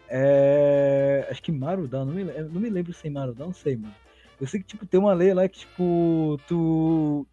[0.08, 1.26] É.
[1.30, 3.94] Acho que Marudá, não me, eu não me lembro se é Marudá, não sei, mano.
[4.40, 7.26] Eu sei que, tipo, tem uma lei lá que, tipo, tu.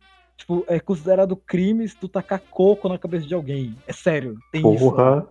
[0.44, 3.78] Tipo, é considerado crime se tu tacar coco na cabeça de alguém.
[3.88, 4.90] É sério, tem isso.
[4.90, 4.92] lá.
[4.92, 5.28] Porra.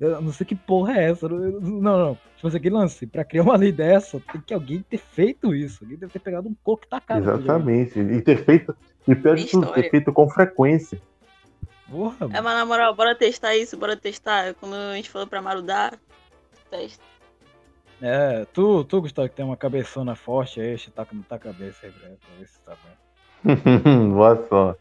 [0.00, 1.28] Eu não sei que porra é essa.
[1.28, 2.18] Não, não.
[2.34, 3.06] Tipo assim, que lance.
[3.06, 5.84] Pra criar uma lei dessa, tem que alguém ter feito isso.
[5.84, 7.30] Alguém deve ter pegado um coco e tacado.
[7.30, 7.44] alguém.
[7.44, 7.98] Exatamente.
[8.00, 8.76] E ter feito.
[9.06, 11.00] E pior de tudo, ter feito com frequência.
[11.88, 14.52] Porra, É, mas na moral, bora testar isso, bora testar.
[14.54, 15.92] Quando a gente falou pra Marudá,
[16.68, 17.04] testa.
[18.02, 21.92] É, tu, tu, Gustavo, que tem uma cabeçona forte aí, taca na tua cabeça aí,
[21.92, 23.05] pra pra ver se tá bem.
[24.14, 24.80] Boa sorte.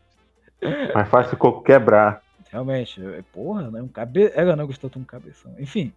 [0.93, 2.21] Mais fácil o coco quebrar.
[2.49, 3.81] Realmente, é, porra, né?
[3.81, 4.31] Um cabe...
[4.33, 5.53] É, não, Gustavo tem um cabeção.
[5.59, 5.93] Enfim,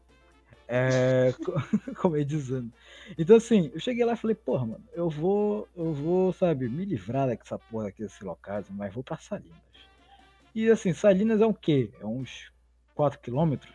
[0.66, 1.54] é, co-
[1.96, 2.70] como eu ia dizendo.
[3.16, 6.84] Então, assim, eu cheguei lá e falei, porra, mano, eu vou, eu vou, sabe, me
[6.84, 9.56] livrar dessa porra aqui desse local, mas vou pra Salinas.
[10.54, 11.90] E, assim, Salinas é um quê?
[12.00, 12.50] É uns
[12.94, 13.72] 4 quilômetros?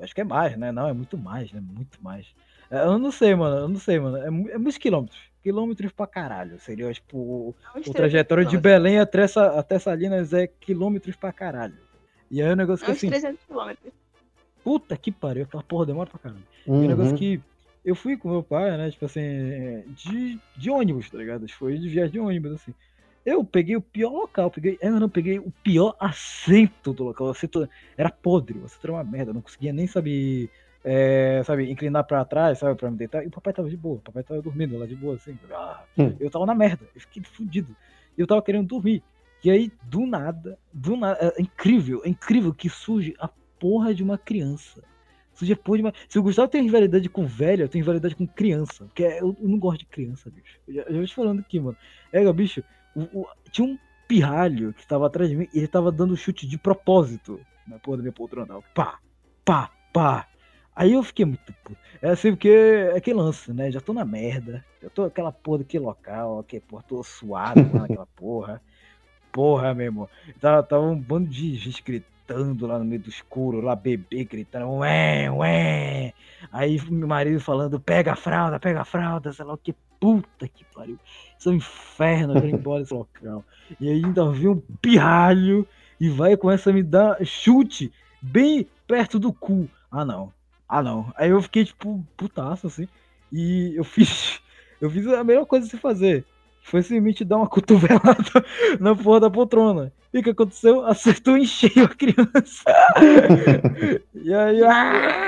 [0.00, 0.70] Acho que é mais, né?
[0.70, 1.60] Não, é muito mais, né?
[1.60, 2.26] Muito mais.
[2.70, 4.16] É, Eu não sei, mano, eu não sei, mano.
[4.18, 5.18] É, é muitos quilômetros.
[5.42, 6.58] Quilômetros pra caralho.
[6.60, 8.58] Seria, tipo, o- É uns o 300 trajetório de.
[8.58, 11.76] Belém até, essa, até Salinas é quilômetros pra caralho.
[12.30, 13.92] E aí o negócio que É assim, 300 quilômetros.
[14.64, 16.42] puta que pariu, aquela porra demora pra caralho.
[16.66, 17.16] E o negócio Uhum.
[17.18, 17.40] que
[17.84, 21.48] eu fui com meu pai, né, tipo assim, de, de ônibus, tá ligado?
[21.48, 22.74] Foi de viagem de ônibus, assim.
[23.24, 27.26] Eu peguei o pior local, peguei, eu não peguei o pior assento do local.
[27.28, 30.50] O assento era podre, o assento era uma merda, eu não conseguia nem saber,
[30.84, 33.24] é, sabe, inclinar pra trás, sabe, pra me deitar.
[33.24, 35.36] E o papai tava de boa, o papai tava dormindo lá de boa, assim.
[35.52, 36.14] Ah, Hum.
[36.20, 37.74] Eu tava na merda, eu fiquei fudido.
[38.16, 39.02] Eu tava querendo dormir.
[39.42, 44.02] E aí, do nada, do nada, é incrível, é incrível que surge a porra de
[44.02, 44.82] uma criança.
[45.34, 45.92] Surge a porra de uma...
[46.08, 48.84] Se o Gustavo tem rivalidade com velho, eu tenho rivalidade com criança.
[48.86, 50.58] Porque eu, eu não gosto de criança, bicho.
[50.66, 51.76] Eu já, eu já vou te falando aqui, mano.
[52.12, 52.62] É, bicho,
[52.94, 56.46] o- o- tinha um pirralho que tava atrás de mim e ele tava dando chute
[56.46, 58.60] de propósito na porra da minha poltrona.
[58.74, 58.98] Pá,
[59.44, 60.26] pá, pá.
[60.78, 61.76] Aí eu fiquei muito puto.
[62.00, 63.68] É assim, porque é aquele lance, né?
[63.68, 64.64] Já tô na merda.
[64.80, 68.62] Já tô aquela porra daquele local, que porra, tô suado lá naquela porra.
[69.32, 70.08] Porra, meu irmão.
[70.40, 74.70] Tava, tava um bando de gente gritando lá no meio do escuro, lá bebê gritando,
[74.74, 76.12] ué, ué.
[76.52, 79.74] Aí meu marido falando, pega a fralda, pega a fralda, sei lá o que.
[79.98, 80.96] Puta que pariu.
[81.36, 83.44] Isso é um inferno, eu quero ir embora desse local.
[83.80, 85.66] E aí ainda vi um pirralho
[86.00, 89.68] e vai e começa a me dar chute bem perto do cu.
[89.90, 90.32] Ah não,
[90.68, 91.12] ah não.
[91.16, 92.88] Aí eu fiquei tipo, putaço assim.
[93.32, 94.40] E eu fiz.
[94.80, 96.24] Eu fiz a melhor coisa a se fazer.
[96.62, 98.44] Foi simplesmente dar uma cotovelada
[98.78, 99.92] na porra da poltrona.
[100.14, 100.86] E o que aconteceu?
[100.86, 102.62] Acertou em cheio a criança.
[104.14, 104.62] e aí.
[104.62, 105.27] ah!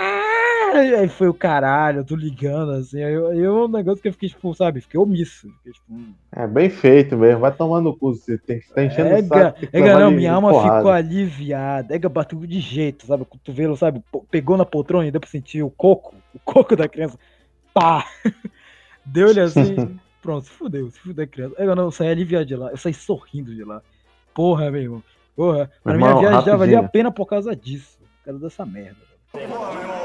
[0.72, 3.02] E aí foi o caralho, eu tô ligando assim.
[3.02, 5.48] Aí eu, eu um negócio que eu fiquei, tipo, sabe, fiquei omisso.
[5.58, 6.14] Fiquei, tipo, hum.
[6.32, 7.40] É bem feito mesmo.
[7.40, 8.14] Vai tomar no cu.
[8.14, 9.58] Você tem, tá enchendo o Ega, saco.
[9.72, 10.76] ega levar não, minha alma porrada.
[10.78, 11.94] ficou aliviada.
[11.94, 13.22] Ega bateu de jeito, sabe?
[13.22, 14.02] O cotovelo, sabe?
[14.30, 17.18] Pegou na poltrona e deu pra sentir o coco, o coco da criança.
[17.74, 18.04] Pá!
[19.04, 19.98] Deu-lhe assim.
[20.22, 21.54] Pronto, se fudeu, se fudeu a criança.
[21.58, 22.70] Ega não, eu saí aliviado de lá.
[22.70, 23.82] Eu saí sorrindo de lá.
[24.34, 25.02] Porra, meu irmão.
[25.34, 27.98] Porra, pra Irmão, minha viagem já valia a pena por causa disso.
[27.98, 29.00] Por causa dessa merda.
[29.32, 30.00] Porra, meu irmão.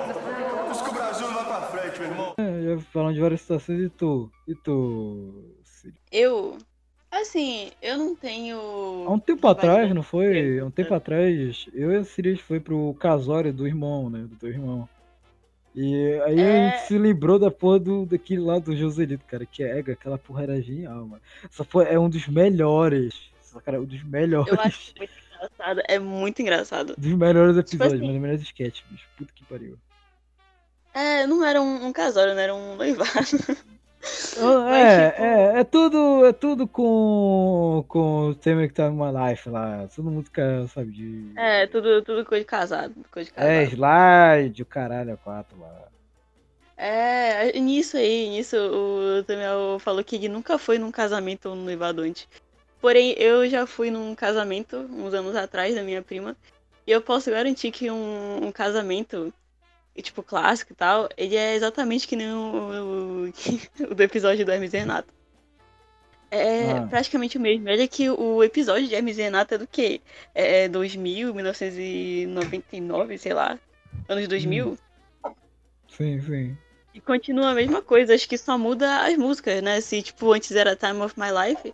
[0.65, 2.09] Por isso que o Brasil não vai pra frente, meu
[2.79, 4.31] falando de várias situações e tu.
[4.47, 5.55] E tu.
[6.11, 6.57] Eu,
[7.11, 8.57] assim, eu não tenho.
[9.07, 10.59] Há um tempo atrás, não foi?
[10.59, 14.19] Há um tempo atrás, eu e a Sirius foi pro casório do irmão, né?
[14.29, 14.87] Do teu irmão.
[15.77, 15.93] E
[16.25, 16.69] aí a É.
[16.71, 20.43] gente se lembrou da porra do, daquele lá do Joselito, cara, que é, aquela porra
[20.43, 21.21] era genial, mano.
[21.43, 23.13] Essa porra é um dos melhores.
[23.41, 24.53] Essa cara é um dos melhores.
[24.53, 25.81] Eu acho muito engraçado.
[25.89, 26.95] É muito engraçado.
[26.97, 29.05] Dos melhores Tipo episódios, assim- mas dos melhores sketches, bicho.
[29.17, 29.77] Puta que pariu.
[30.95, 33.11] É, não era um, um casório, não era um noivado.
[34.01, 38.95] Mas, É, tipo- é, é tudo, é tudo com, com o tema que tá no
[38.95, 39.87] My Life lá.
[39.93, 41.31] Tudo música, sabe, de.
[41.35, 42.93] É, tudo, tudo coisa de casado.
[43.11, 43.51] Coisa de casado.
[43.51, 45.85] É, slide, o caralho, a quatro lá.
[46.77, 51.63] É, nisso aí, nisso, o Daniel falou que ele nunca foi num casamento ou num
[51.63, 52.27] noivado antes.
[52.81, 56.35] Porém, eu já fui num casamento uns anos atrás da minha prima.
[56.85, 59.33] E eu posso garantir que um, um casamento,
[60.01, 63.31] tipo, clássico e tal, ele é exatamente que nem o, o,
[63.91, 65.13] o do episódio do Hermes e Renato.
[66.31, 66.87] É Ah.
[66.89, 67.69] praticamente o mesmo.
[67.69, 70.01] Olha que o episódio de Hermes e Renato é do quê?
[70.33, 73.57] É 2000, 1999, sei lá.
[74.09, 74.77] Anos 2000.
[75.87, 76.57] Sim, sim.
[76.93, 79.79] E continua a mesma coisa, acho que só muda as músicas, né?
[79.81, 81.73] Se, tipo, antes era Time of My Life,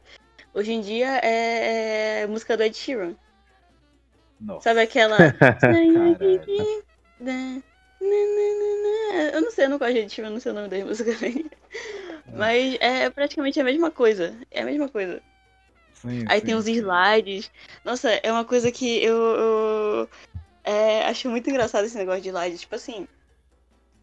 [0.54, 3.16] hoje em dia é, é música do Ed Sheeran.
[4.40, 4.70] Nossa.
[4.70, 5.18] Sabe aquela...
[8.02, 9.36] Caralho.
[9.36, 11.18] Eu não sei, eu não gosto de Sheeran, eu não sei o nome das músicas.
[12.34, 14.36] Mas é praticamente a mesma coisa.
[14.50, 15.22] É a mesma coisa.
[15.94, 17.52] Sim, Aí sim, tem os slides.
[17.84, 20.10] Nossa, é uma coisa que eu, eu
[20.64, 22.58] é, acho muito engraçado esse negócio de slide.
[22.58, 23.08] Tipo assim,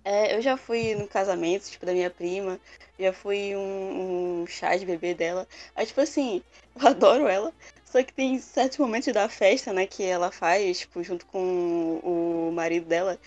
[0.04, 2.60] é, eu já fui no casamento, tipo, da minha prima.
[2.98, 5.46] Já fui um, um chá de bebê dela.
[5.74, 6.42] Aí, tipo assim,
[6.80, 7.52] eu adoro ela.
[7.90, 12.52] Só que tem certos momentos da festa, né, que ela faz, tipo, junto com o
[12.52, 13.18] marido dela,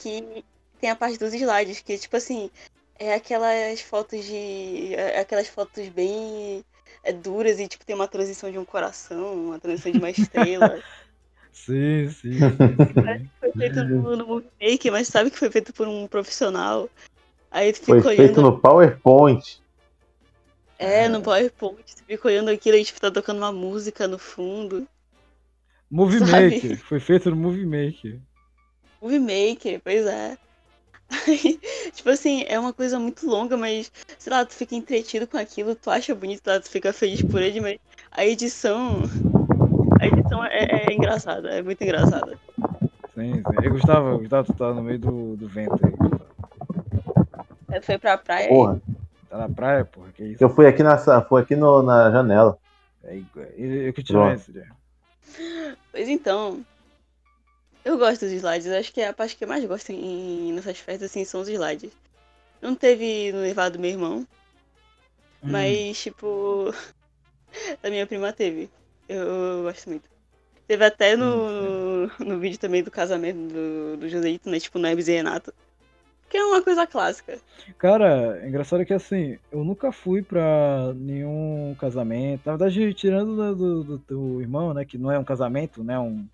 [0.00, 0.42] que
[0.80, 2.50] tem a parte dos slides, que, tipo assim,
[2.98, 4.94] é aquelas fotos de.
[4.94, 6.64] é Aquelas fotos bem
[7.02, 10.80] é, duras e, tipo, tem uma transição de um coração, uma transição de uma estrela.
[11.52, 13.30] Sim, sim, sim, sim.
[13.40, 16.88] Foi feito no, no Maker, mas sabe que foi feito por um profissional.
[17.50, 18.52] Aí tu Foi fica feito olhando.
[18.52, 19.62] no PowerPoint.
[20.78, 24.86] É, no PowerPoint, tu fica olhando aquilo e tipo, tá tocando uma música no fundo.
[25.90, 26.54] Movie Sabe?
[26.56, 26.78] Maker.
[26.80, 28.20] Foi feito no Movie Maker.
[29.00, 30.36] Movie Maker, pois é.
[31.26, 31.60] Aí,
[31.94, 35.74] tipo assim, é uma coisa muito longa, mas, sei lá, tu fica entretido com aquilo,
[35.74, 37.78] tu acha bonito, lá, tu fica feliz por ele, mas
[38.10, 39.02] a edição.
[40.00, 42.38] A edição é, é engraçada, é muito engraçada.
[43.14, 43.42] Sim, sim.
[43.62, 45.92] Eu gostava, Gustavo, tu tá no meio do, do vento aí.
[45.92, 46.26] Gustavo.
[47.68, 48.48] Aí foi pra praia.
[48.48, 48.80] Porra.
[49.36, 50.42] Tá na praia, porra, que isso?
[50.42, 52.58] Eu fui aqui, nessa, fui aqui no- na janela.
[53.04, 54.64] É Eu, eu que tirei já.
[55.92, 56.64] Pois então.
[57.84, 60.52] Eu gosto dos slides, eu acho que é a parte que eu mais gosto em,
[60.52, 61.92] nessas festas, assim, são os slides.
[62.60, 64.26] Não teve no levado do meu irmão,
[65.44, 65.52] Hum.
[65.52, 66.72] mas, tipo,
[67.84, 68.70] a minha prima teve.
[69.08, 70.08] Eu, eu gosto muito.
[70.66, 74.58] Teve até no, no, vídeo também do casamento do, do Joselito, né?
[74.58, 75.54] Tipo, no Hermes e Renato.
[76.28, 77.38] Que é uma coisa clássica.
[77.78, 82.42] Cara, engraçado que assim, eu nunca fui pra nenhum casamento.
[82.44, 84.84] Na verdade, tirando do, do, do teu irmão, né?
[84.84, 85.98] Que não é um casamento, né?
[85.98, 86.26] Um,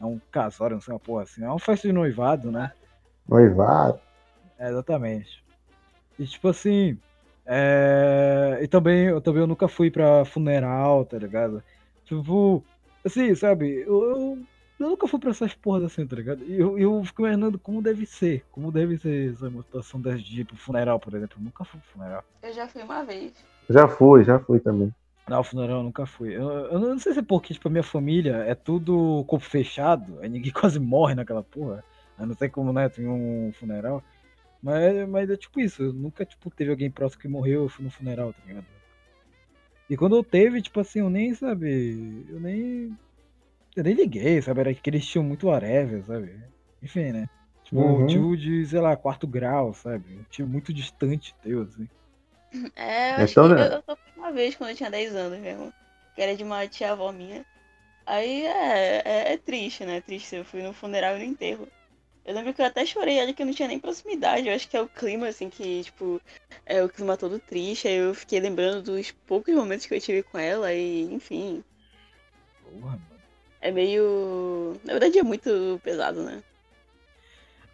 [0.00, 1.44] é um casório, não sei uma porra assim.
[1.44, 2.72] É uma festa de noivado, né?
[3.28, 4.00] Noivado.
[4.58, 5.44] É, exatamente.
[6.18, 6.98] E tipo assim.
[7.44, 8.58] É...
[8.62, 11.62] E também eu, também eu nunca fui pra funeral, tá ligado?
[12.04, 12.64] Tipo,
[13.04, 13.84] assim, sabe?
[13.86, 14.38] Eu, eu,
[14.78, 16.44] eu nunca fui pra essas porras assim, tá ligado?
[16.44, 18.44] E eu, eu fico imaginando como deve ser.
[18.52, 21.36] Como deve ser essa situação das de pro funeral, por exemplo.
[21.38, 22.24] Eu nunca fui pro funeral.
[22.42, 23.32] Eu já fui uma vez.
[23.68, 24.94] Já fui, já fui também.
[25.28, 26.36] Não, funeral eu nunca fui.
[26.36, 30.20] Eu, eu não sei se é porque, tipo, a minha família é tudo corpo fechado,
[30.20, 31.82] aí ninguém quase morre naquela porra.
[32.18, 34.02] Eu não sei como, né, tem um funeral.
[34.62, 37.90] Mas, mas é tipo isso, nunca, tipo, teve alguém próximo que morreu, eu fui no
[37.90, 38.66] funeral, tá ligado?
[39.88, 42.96] E quando eu teve, tipo assim, eu nem, sabe, eu nem.
[43.76, 44.60] Eu nem liguei, sabe?
[44.60, 46.42] Era que eles tinham muito whatever, sabe?
[46.82, 47.26] Enfim, né?
[47.62, 48.06] Tipo, Uhum.
[48.06, 50.18] tipo de, sei lá, quarto grau, sabe?
[50.18, 51.88] Um tio muito distante teu, assim.
[52.76, 53.56] É, eu acho Então, que né?
[53.56, 55.72] eu, eu só fui uma vez quando eu tinha 10 anos mesmo.
[56.14, 57.44] Que era de uma tia-avó minha.
[58.06, 60.00] Aí é, é, é triste, né?
[60.02, 60.36] Triste.
[60.36, 61.68] Eu fui no funeral e no enterro.
[62.24, 64.48] Eu lembro que eu até chorei, olha que eu não tinha nem proximidade.
[64.48, 66.20] Eu acho que é o clima, assim, que, tipo,
[66.66, 67.88] é o clima todo triste.
[67.88, 71.64] Aí eu fiquei lembrando dos poucos momentos que eu tive com ela e, enfim.
[72.62, 73.15] Porra, mano.
[73.66, 74.76] É meio.
[74.84, 76.40] Na verdade é muito pesado, né?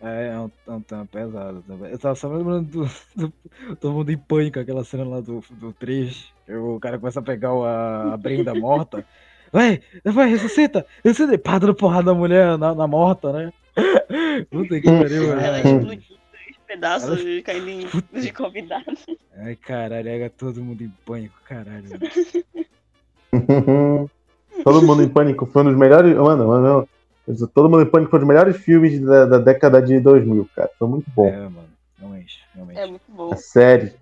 [0.00, 1.90] É, é um, é um tema pesado também.
[1.92, 5.44] Eu tava só me lembrando do, do Todo Mundo em Pânico, aquela cena lá do,
[5.50, 9.04] do 3, que o cara começa a pegar a, a Brenda morta.
[9.52, 10.86] Vai, vai, ressuscita!
[11.04, 11.34] Ressuscita!
[11.34, 13.52] E pá, dando porrada da mulher na, na morta, né?
[14.50, 15.72] Puta que pariu, Ela né?
[15.76, 16.16] explodiu
[16.48, 18.18] em pedaços Ela- caindo em, Puta.
[18.18, 19.04] de convidados.
[19.36, 21.84] Ai, caralho, era todo mundo em pânico, caralho.
[24.64, 26.16] Todo mundo em pânico foi um dos melhores.
[26.16, 26.88] Mano, mano,
[27.54, 30.70] todo mundo em pânico foi um dos melhores filmes da, da década de 2000, cara.
[30.78, 31.28] Foi muito bom.
[31.28, 32.78] É, mano, realmente, realmente.
[32.80, 33.32] É muito bom.
[33.32, 33.92] A série.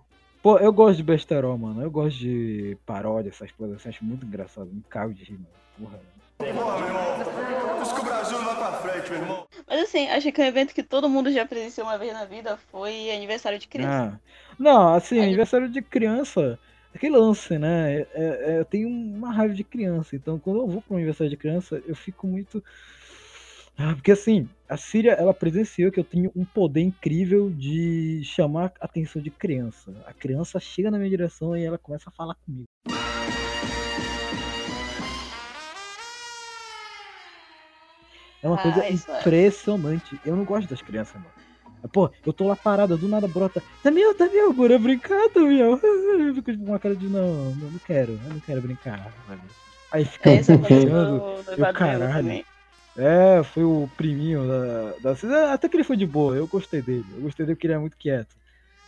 [0.43, 1.83] Pô, eu gosto de besterol, mano.
[1.83, 3.91] Eu gosto de paródia, essas coisas assim.
[3.91, 4.67] Acho muito engraçado.
[4.73, 5.47] Me cago de rir, mano.
[5.79, 6.59] Porra, mano.
[6.59, 7.11] Porra, meu irmão.
[7.95, 9.47] Que o Brasil não vai pra frente, meu irmão.
[9.69, 12.59] Mas assim, acho que um evento que todo mundo já presenciou uma vez na vida
[12.71, 14.15] foi aniversário de criança.
[14.15, 14.19] Ah,
[14.59, 16.59] não, assim, Aí- aniversário de criança,
[16.95, 17.93] aquele lance, né?
[17.93, 20.99] É, é, é, eu tenho uma raiva de criança, então quando eu vou para uma
[20.99, 22.63] universidade de criança, eu fico muito.
[23.77, 28.73] Ah, porque assim, a Síria, ela presenciou que eu tenho um poder incrível de chamar
[28.79, 29.95] a atenção de criança.
[30.07, 32.67] A criança chega na minha direção e ela começa a falar comigo.
[38.43, 38.93] É uma ah, coisa é.
[38.93, 40.21] impressionante.
[40.25, 40.29] É.
[40.29, 41.40] Eu não gosto das crianças, mano.
[41.89, 43.63] Pô, eu tô lá parada, do nada brota.
[43.83, 45.79] Damião, Damião, bora brincar, Damião.
[45.81, 49.13] Eu fico tipo, com uma cara de não, não, não quero, eu não quero brincar.
[49.91, 51.45] Aí fica Essa puxando.
[51.57, 52.13] meu caralho.
[52.13, 52.45] também.
[52.97, 55.55] É, foi o priminho da, da.
[55.55, 57.07] Até que ele foi de boa, eu gostei dele.
[57.15, 58.29] Eu gostei dele porque ele é muito quieto.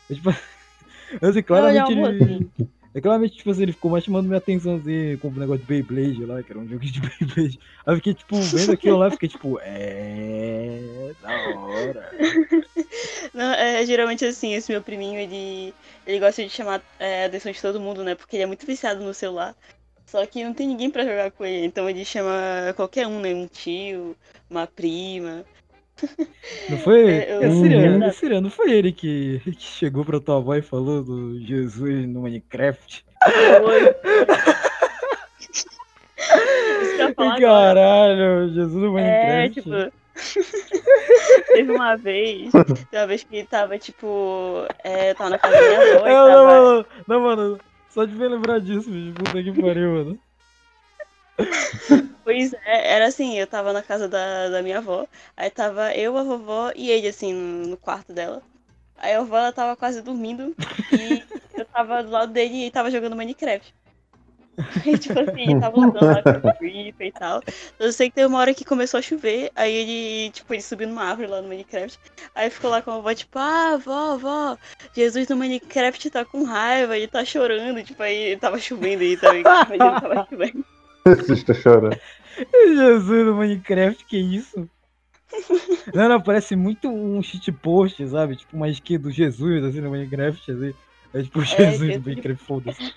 [0.09, 0.31] Eu, tipo,
[1.23, 2.51] assim, claramente Não, ele
[2.95, 5.67] é claramente, tipo assim, ele ficou mais chamando minha atenção assim, com o negócio de
[5.67, 7.59] Beyblade lá, que era um jogo de Beyblade.
[7.87, 11.13] Aí eu fiquei, tipo, vendo aquilo lá, fiquei, tipo, é.
[11.23, 12.11] Da hora.
[13.33, 15.73] Não, é geralmente assim, esse meu priminho, ele,
[16.07, 18.15] ele gosta de chamar é, a atenção de todo mundo, né?
[18.15, 19.57] Porque ele é muito viciado no celular.
[20.05, 23.33] Só que não tem ninguém pra jogar com ele, então ele chama qualquer um, né?
[23.33, 24.15] Um tio,
[24.51, 25.47] uma prima.
[26.69, 27.11] Não foi.
[27.11, 28.05] É, eu- É, Siriano, Uhum.
[28.05, 32.07] é Siriano, não foi ele que, que chegou pra tua avó e falou do Jesus
[32.09, 33.05] no Minecraft?
[33.65, 33.95] Oi.
[35.53, 37.75] Isso que eu ia falar agora.
[37.81, 39.63] Caralho, Jesus no É, Minecraft.
[39.63, 39.93] tipo.
[41.53, 42.53] teve uma vez.
[42.53, 44.67] Teve uma vez que tava, tipo.
[44.85, 46.45] É, tava na casa da minha avó É, não, tava.
[46.45, 50.19] mano, não, mano, só de ver lembrar disso, bicho, puta que pariu, mano.
[52.25, 56.17] Pois é, era assim, eu tava na casa da, da minha avó, aí tava eu,
[56.17, 58.43] a vovó e ele, assim, no, no quarto dela.
[58.97, 60.55] Aí a vovó, ela tava quase dormindo
[60.93, 61.23] e
[61.59, 63.75] eu tava do lado dele e tava jogando Minecraft.
[64.85, 67.43] Aí, tipo assim, ele tava lutando lá com o Creeper e tal.
[67.79, 70.87] Eu sei que teve uma hora que começou a chover, aí ele, tipo, ele subiu
[70.87, 71.99] numa árvore lá no Minecraft.
[72.35, 74.59] Aí ficou lá com a vovó, tipo, ah, vó, vó,
[74.95, 79.43] Jesus no Minecraft tá com raiva, ele tá chorando, tipo, aí tava chovendo aí também,
[79.71, 80.65] ele tava chovendo.
[81.29, 81.99] Está chorando.
[82.53, 84.69] Jesus no Minecraft, que isso?
[85.95, 88.37] Não, não, parece muito um shitpost, sabe?
[88.37, 90.75] Tipo uma skin do Jesus, assim, no Minecraft, assim.
[91.15, 92.05] É tipo Jesus no Jesus.
[92.05, 92.95] Minecraft, foda-se.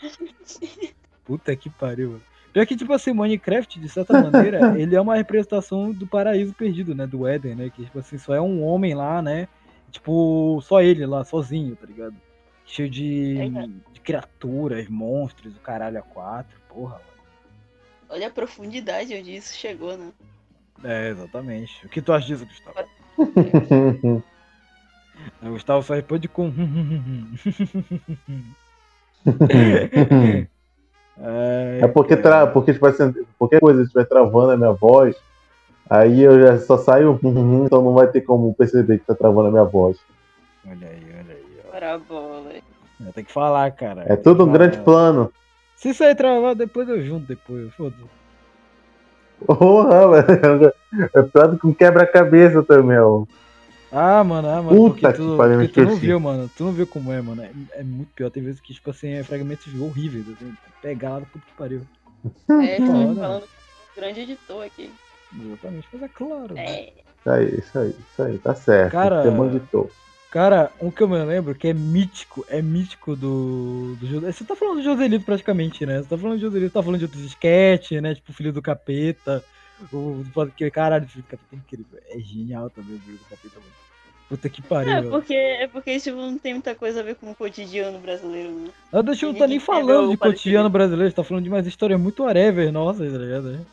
[1.23, 2.21] Puta que pariu, mano.
[2.53, 6.93] Pior que, tipo assim, Minecraft, de certa maneira, ele é uma representação do paraíso perdido,
[6.93, 7.07] né?
[7.07, 7.69] Do Éden, né?
[7.69, 9.47] Que, tipo assim, só é um homem lá, né?
[9.91, 12.15] Tipo, só ele lá, sozinho, tá ligado?
[12.65, 13.93] Cheio de, É.
[13.93, 17.14] de criaturas, monstros, o caralho a quatro, porra, mano.
[18.09, 20.11] Olha a profundidade onde isso chegou, né?
[20.83, 21.85] É, exatamente.
[21.85, 22.87] O que tu acha disso, Gustavo?
[25.41, 26.51] O Gustavo só responde com.
[31.17, 32.45] É porque, tra...
[32.45, 35.15] porque tipo assim, qualquer coisa estiver travando a minha voz,
[35.89, 39.51] aí eu já só saio, então não vai ter como perceber que tá travando a
[39.51, 39.97] minha voz.
[40.67, 41.59] Olha aí, olha aí.
[41.63, 41.75] ó.
[41.75, 42.51] Ora a bola.
[43.13, 44.03] Tem que falar, cara.
[44.07, 45.31] É tudo um grande plano.
[45.85, 47.71] Se sair travado, depois eu junto depois.
[47.75, 48.01] Foda-se.
[49.45, 50.73] Porra, velho.
[51.13, 53.23] É pior do que um quebra-cabeça também, ó.
[53.91, 54.69] Ah, mano, ah, mano.
[54.75, 56.49] Puta porque tu, que pariu, porque tu não viu, mano.
[56.57, 57.43] Tu não viu como é, mano.
[57.43, 58.31] É, é muito pior.
[58.31, 60.25] Tem vezes que, tipo assim, é fragmentos horríveis.
[60.27, 61.81] Assim, pegar lá do puto que pariu.
[62.25, 62.71] É, Foda.
[62.71, 64.91] estamos falando com um grande editor aqui.
[65.39, 65.87] Exatamente.
[65.93, 66.57] Mas é claro.
[66.57, 66.93] É.
[67.19, 68.91] Isso aí, isso aí, isso aí, tá certo.
[68.91, 69.87] Cara- Tem um monte de tô.
[70.35, 74.33] Cara, um que eu me lembro que é mítico, é mítico do, do José.
[74.33, 75.99] Você tá falando do Joselito praticamente, né?
[75.99, 78.13] Você tá falando de Joselito, tá falando de outros sketches, né?
[78.13, 79.41] Tipo, Filho do Capeta.
[79.93, 81.99] O, que caralho, Filho do Capeta é incrível.
[82.09, 83.71] É genial também o Filho do Capeta, mano.
[84.27, 84.91] Puta que pariu.
[84.91, 88.51] É, porque, é porque tipo, não tem muita coisa a ver com o cotidiano brasileiro,
[88.51, 88.71] né?
[88.91, 91.65] Não, deixa eu não tá nem falando de cotidiano brasileiro, você tá falando de umas
[91.65, 93.65] histórias muito whatever, nossa, tá ligado?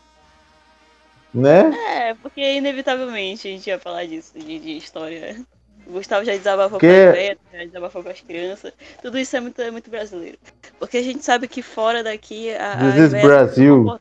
[1.34, 1.72] Né?
[1.88, 5.44] É, porque inevitavelmente a gente ia falar disso, de, de história.
[5.92, 8.72] O Gustavo já desabafou Que- com as velhas, já desabafou com as crianças.
[9.02, 10.38] Tudo isso é muito, é muito brasileiro.
[10.78, 13.98] Porque a gente sabe que fora daqui a, This as is Brasil.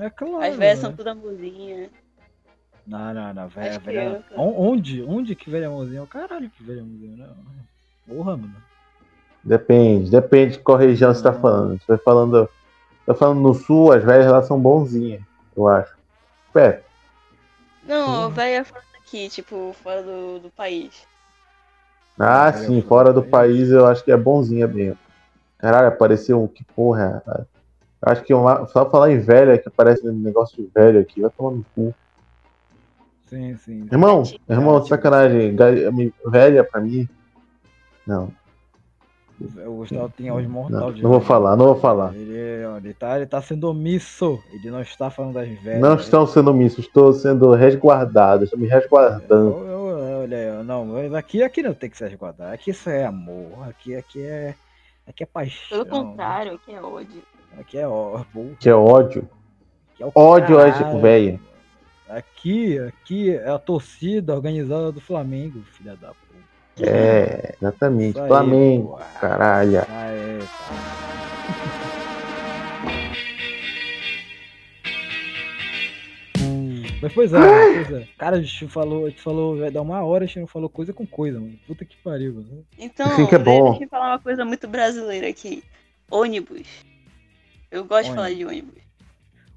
[0.00, 0.36] É claro.
[0.42, 0.84] As velhas né?
[0.84, 1.88] são tudo amorzinha.
[2.84, 4.24] Não, não, não, velha, velha.
[4.36, 5.02] Onde?
[5.04, 6.04] Onde que velha mãozinha?
[6.06, 8.16] Caralho, que velha mãozinha, não.
[8.16, 8.56] Porra, mano.
[9.44, 11.78] Depende, depende de qual região você tá falando.
[11.78, 12.48] Você vai falando.
[13.06, 15.22] Tá falando no sul, as velhas lá são bonzinhas,
[15.56, 15.96] eu acho.
[16.52, 16.82] Pera,
[17.84, 18.28] Não, Porra.
[18.30, 21.06] velha fora daqui, tipo, fora do, do país.
[22.18, 23.70] Ah, Velha sim, fora do país.
[23.70, 24.98] eu acho que é bonzinha mesmo.
[25.58, 27.22] Caralho, apareceu um que porra.
[27.26, 27.40] é?
[27.40, 31.20] Eu acho que uma, só falar em velha que aparece um negócio de velho aqui,
[31.20, 31.94] vai tomar no cu.
[33.26, 33.88] Sim, sim.
[33.90, 35.56] Irmão, irmão, sacanagem.
[36.26, 37.08] Velha pra mim.
[38.06, 38.32] Não,
[39.40, 42.12] O Gustavo tem mortal não, de não vou falar, não vou falar.
[42.14, 44.42] Ele, ele, tá, ele tá sendo omisso.
[44.52, 45.80] Ele não está falando das velhas.
[45.80, 49.50] Não estão sendo omissos, estou sendo resguardado, estou me resguardando.
[49.58, 52.52] Eu- eu- olha aí, ó, não, mas aqui, aqui não tem que se resguardar.
[52.52, 53.68] Aqui isso é amor.
[53.68, 54.54] Aqui, aqui é.
[55.06, 55.84] Aqui é paixão.
[55.84, 57.22] Pelo contrário, que é ódio.
[57.58, 59.28] Aqui é ó, bom, Que é ódio.
[59.94, 61.00] aqui é o Ódio a caralho.
[61.00, 61.40] velha.
[62.08, 66.47] Aqui, aqui é a torcida organizada do Flamengo, filha da puta.
[66.82, 68.10] É, exatamente.
[68.10, 69.06] Isso aí, Flamengo, porra.
[69.20, 69.78] caralho.
[69.78, 70.98] Aê, tá.
[77.00, 78.08] Mas pois é, pois é.
[78.18, 80.68] Cara, a gente falou, a gente falou, vai dar uma hora, a gente não falou
[80.68, 81.58] coisa com coisa, mano.
[81.66, 82.66] Puta que pariu, mano.
[82.76, 83.70] Então, Assim que é bom.
[83.70, 85.62] deixa eu falar uma coisa muito brasileira aqui.
[86.10, 86.66] Ônibus.
[87.70, 88.87] Eu gosto de falar de ônibus.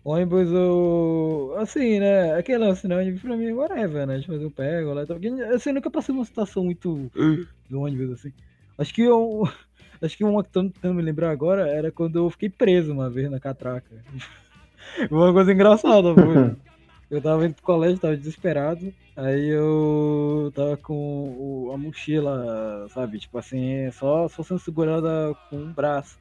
[0.03, 1.53] Ônibus, eu.
[1.57, 2.33] Assim, né?
[2.35, 2.97] Aquele lance, né?
[2.97, 4.19] Ônibus pra mim agora é, velho, né?
[4.19, 5.03] Tipo, eu pego lá.
[5.03, 5.17] e tal.
[5.53, 7.11] Assim, nunca passei uma situação muito.
[7.69, 8.33] do ônibus, assim.
[8.77, 9.43] Acho que eu.
[10.01, 13.07] Acho que uma que tô tentando me lembrar agora era quando eu fiquei preso uma
[13.07, 14.03] vez na catraca.
[15.11, 16.21] uma coisa engraçada, pô.
[17.11, 18.93] Eu tava indo pro colégio, tava desesperado.
[19.17, 23.19] Aí eu tava com o- a mochila, sabe?
[23.19, 26.17] Tipo assim, só, só sendo segurada com um braço.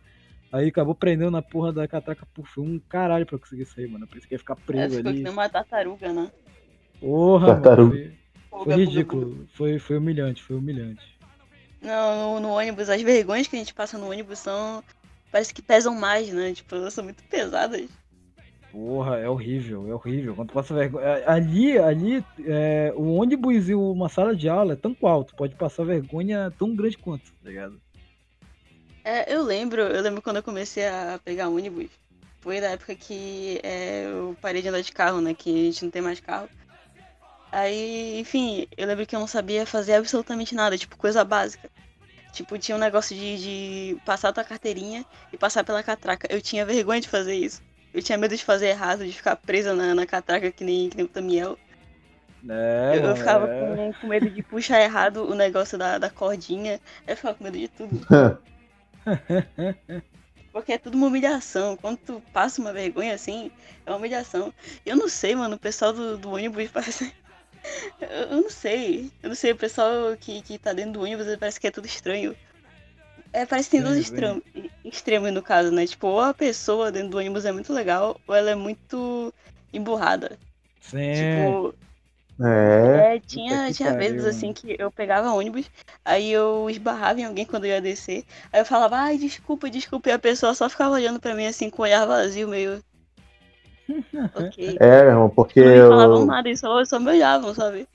[0.53, 4.05] Aí acabou prendendo na porra da catraca por foi um caralho pra conseguir sair, mano.
[4.05, 5.23] Eu pensei que ia ficar É, preso ficou que ali.
[5.23, 6.31] nem uma tartaruga, né?
[7.01, 7.97] Porra, Tartaruga.
[7.97, 8.11] mano.
[8.51, 9.49] Foi, foi ridículo.
[9.55, 11.19] Foi, foi humilhante, foi humilhante.
[11.81, 14.83] Não, no, no ônibus, as vergonhas que a gente passa no ônibus são.
[15.31, 16.53] Parece que pesam mais, né?
[16.53, 17.89] Tipo, elas são muito pesadas.
[18.73, 20.35] Porra, é horrível, é horrível.
[20.35, 21.05] Quando tu passa vergonha.
[21.05, 25.55] é, Ali, ali, é, o ônibus e uma sala de aula é tão alto, pode
[25.57, 27.81] passar vergonha tão grande quanto, tá ligado?
[29.11, 31.89] É, eu lembro, eu lembro quando eu comecei a pegar ônibus.
[32.41, 35.35] Foi da época que é, eu parei de andar de carro, né?
[35.35, 36.49] Que a gente não tem mais carro.
[37.51, 41.69] Aí, enfim, eu lembro que eu não sabia fazer absolutamente nada, tipo, coisa básica.
[42.33, 46.33] Tipo, tinha um negócio de, de passar tua carteirinha e passar pela catraca.
[46.33, 47.61] Eu tinha vergonha de fazer isso.
[47.93, 50.97] Eu tinha medo de fazer errado, de ficar presa na, na catraca que nem, que
[50.97, 51.59] nem o Tamiel.
[52.49, 53.61] É, eu, eu ficava é.
[53.77, 56.81] com, com medo de puxar errado o negócio da, da cordinha.
[57.09, 58.07] Eu ficava com medo de tudo.
[60.53, 61.77] Porque é tudo uma humilhação.
[61.77, 63.51] Quando tu passa uma vergonha assim,
[63.87, 64.53] é uma humilhação.
[64.85, 67.13] Eu não sei, mano, o pessoal do, do ônibus parece.
[68.01, 69.11] Eu, não sei.
[69.23, 71.87] Eu não sei, o pessoal que, que tá dentro do ônibus parece que é tudo
[71.87, 72.35] estranho.
[73.33, 74.43] É, parece que tem dois extremos,
[74.85, 75.87] extremos no caso, né?
[75.87, 79.33] Tipo, ou a pessoa dentro do ônibus é muito legal, ou ela é muito
[79.73, 80.37] emburrada.
[80.81, 81.15] Sim.
[81.15, 81.75] Tipo,
[82.43, 83.17] É.
[83.17, 85.71] é, tinha, tinha pariu, vezes assim que eu pegava ônibus,
[86.03, 90.09] aí eu esbarrava em alguém quando eu ia descer, aí eu falava, ai, desculpa, desculpa,
[90.09, 92.83] e a pessoa só ficava olhando pra mim assim com o olhar vazio, meio.
[94.35, 94.77] ok.
[94.81, 96.27] É, meu irmão, porque Não me falavam eu.
[96.27, 97.87] nada, eles só, só me olhavam, sabe?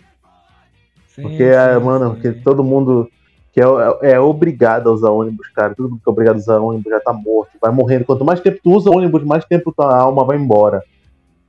[1.07, 2.13] sim, Porque, sim, ah, mano, sim.
[2.13, 3.09] porque todo mundo
[3.51, 5.73] que é, é obrigado a usar ônibus, cara.
[5.73, 8.03] Todo mundo que é obrigado a usar ônibus já tá morto, vai morrendo.
[8.03, 10.83] Quanto mais tempo tu usa ônibus, mais tempo tua alma vai embora.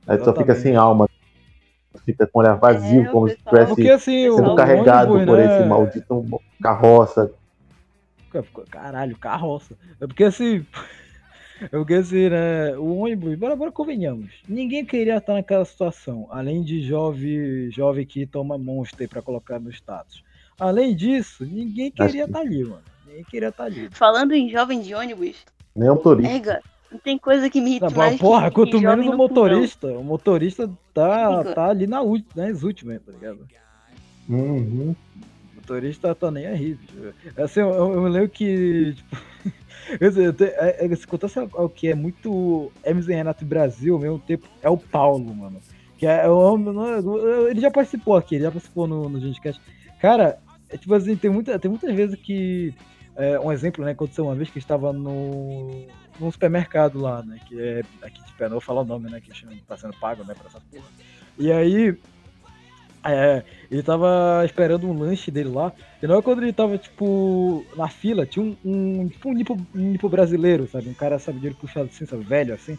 [0.07, 1.09] Aí tu só fica sem alma.
[2.05, 5.37] Fica com o olhar vazio, É, como se estivesse Porque assim, sendo carregado ônibus, por
[5.37, 7.31] né, esse maldito carroça.
[8.69, 9.77] Caralho, carroça.
[9.99, 10.65] É porque assim.
[11.59, 12.77] É porque assim, né?
[12.77, 14.31] O ônibus, bora, bora convenhamos.
[14.47, 16.27] Ninguém queria estar naquela situação.
[16.29, 20.21] Além de jovem, jovem que toma monster pra colocar no status.
[20.59, 22.83] Além disso, ninguém queria que- estar ali, mano.
[23.07, 23.89] Ninguém queria estar ali.
[23.89, 25.35] Falando em jovem de ônibus,
[25.75, 26.31] Nem turista.
[26.31, 26.61] ega,
[26.91, 29.87] não tem coisa que me irrita Tá, mais porra, que, quanto que menos o motorista.
[29.87, 33.39] O motorista tá, tá ali na, ult- nas últimas, tá ligado?
[34.29, 34.95] Uhum.
[35.53, 36.73] O motorista tá nem aí.
[36.75, 37.13] bicho.
[37.37, 38.93] Assim, eu, eu me lembro que.
[38.95, 39.17] Tipo,
[39.99, 43.95] eu eu é, é, se contasse o que é muito Hermes e Renato e Brasil
[43.95, 45.59] ao mesmo tempo, é o Paulo, mano.
[45.97, 49.61] Que é, é é- ele já participou aqui, ele já participou no, no Gentcast.
[49.99, 50.37] Cara,
[50.69, 52.73] é tipo assim, tem, muita, tem muitas vezes que.
[53.15, 53.91] é, um exemplo, né?
[53.91, 55.85] Aconteceu uma vez que estava no.
[56.19, 57.39] Num supermercado lá, né?
[57.47, 59.21] Que é aqui de vou falar o nome, né?
[59.21, 59.31] Que
[59.67, 60.33] tá sendo pago, né?
[60.33, 60.87] Pra essa porra.
[61.37, 61.97] E aí.
[63.05, 65.71] É, ele tava esperando um lanche dele lá.
[66.01, 69.53] E não é quando ele tava, tipo, na fila, tinha um, um tipo um nipo,
[69.73, 70.89] um nipo brasileiro, sabe?
[70.89, 72.77] Um cara, sabe, de olho puxado assim, sabe, velho assim.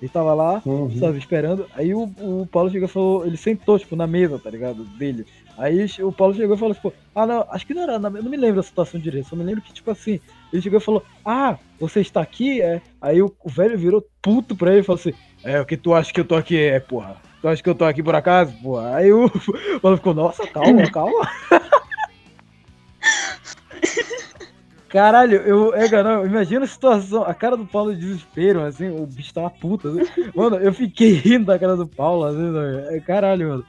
[0.00, 0.98] Ele tava lá, Uhum.
[0.98, 1.66] sabe, esperando.
[1.74, 4.84] Aí o, o Paulo chegou e falou, ele sentou, tipo, na mesa, tá ligado?
[4.98, 5.26] Dele.
[5.60, 8.30] Aí o Paulo chegou e falou, tipo, ah, não, acho que não era, eu não
[8.30, 10.18] me lembro da situação direito, só me lembro que, tipo assim,
[10.50, 12.62] ele chegou e falou, ah, você está aqui?
[12.62, 12.80] É.
[12.98, 15.12] Aí o, o velho virou puto pra ele e falou assim,
[15.44, 17.16] é, o que tu acha que eu tô aqui é, porra?
[17.42, 18.96] Tu acha que eu tô aqui por acaso, porra?
[18.96, 19.30] Aí o
[19.82, 21.28] Paulo ficou, nossa, calma, calma.
[24.88, 29.06] Caralho, eu, é, não, imagina a situação, a cara do Paulo de desespero, assim, o
[29.06, 29.88] bicho tava puto.
[29.88, 30.30] assim.
[30.34, 32.96] Mano, eu fiquei rindo da cara do Paulo, assim, sabe?
[32.96, 33.64] É, caralho, mano.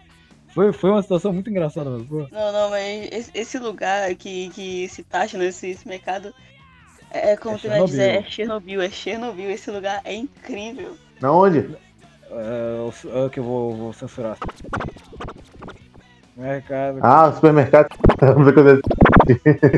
[0.53, 1.89] Foi, foi uma situação muito engraçada.
[2.09, 2.27] Pô.
[2.31, 6.33] Não, não, mas esse, esse lugar que, que se taxa nesse esse mercado
[7.09, 8.31] é como É tu vai dizer, é Chernobyl.
[8.31, 10.97] Chernobyl, é Chernobyl, esse lugar é incrível.
[11.21, 11.69] Na onde?
[12.29, 14.37] É, o- é que eu vou, vou censurar.
[16.35, 16.99] Mercado.
[17.01, 17.89] Ah, o supermercado.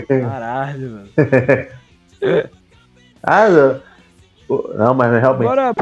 [0.07, 1.09] Caralho, mano.
[3.23, 3.81] ah, não.
[4.77, 5.43] não, mas realmente.
[5.51, 5.73] Agora,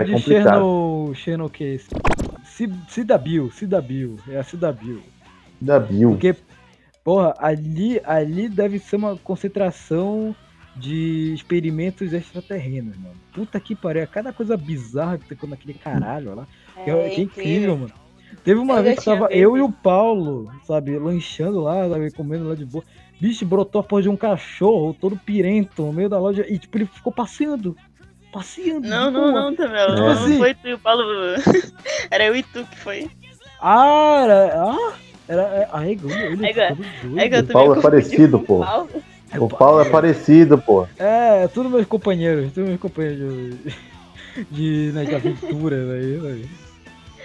[0.00, 0.20] é de complicado.
[0.20, 1.86] Cherno, Cherno que é esse?
[1.86, 2.25] Ci-
[2.88, 5.02] Cidabil, Cidabil, é a Cidabil.
[5.60, 6.10] Da Bill.
[6.10, 6.36] Porque,
[7.04, 10.34] porra, ali, ali deve ser uma concentração
[10.74, 13.16] de experimentos extraterrenos, mano.
[13.32, 16.46] Puta que pariu, é cada coisa bizarra que tem naquele caralho lá.
[16.84, 17.92] Que é, que é incrível, mano.
[18.44, 19.38] Teve uma Eu vez que tava visto.
[19.38, 22.84] eu e o Paulo, sabe, lanchando lá, sabe, comendo lá de boa.
[23.18, 26.76] Bicho, brotou a porra de um cachorro todo pirento no meio da loja e, tipo,
[26.76, 27.76] ele ficou passeando.
[28.36, 28.86] Passeando.
[28.86, 29.86] Não, não, não, Tamel.
[29.86, 30.38] Tipo Não assim.
[30.38, 31.04] foi tu e o Paulo.
[32.10, 33.10] Era eu e tu que foi.
[33.62, 34.62] Ah, era.
[34.62, 34.92] Ah,
[35.26, 35.42] era.
[35.42, 36.68] É, ai, ele, ele É.
[37.34, 38.62] É O Paulo também é parecido, pô.
[39.38, 40.86] O Paulo é parecido, pô.
[40.98, 46.50] É, tudo meus companheiros, tudo meus companheiros de, de, né, de aventura, aí, sabe?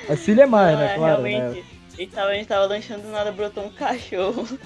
[0.07, 1.30] A Cília é mais, Não, né, é, claro, né?
[1.30, 1.66] realmente.
[1.93, 4.47] A gente, tava, a gente tava lanchando do nada, brotou um cachorro.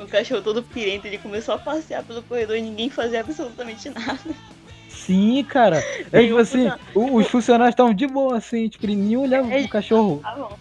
[0.00, 4.34] Um cachorro todo pirento, ele começou a passear pelo corredor e ninguém fazia absolutamente nada.
[5.06, 5.82] Sim, cara.
[6.12, 10.20] É tipo assim, os funcionários estavam de boa, assim, tipo, nenhum olhava É, pro cachorro.
[10.22, 10.56] Tá bom.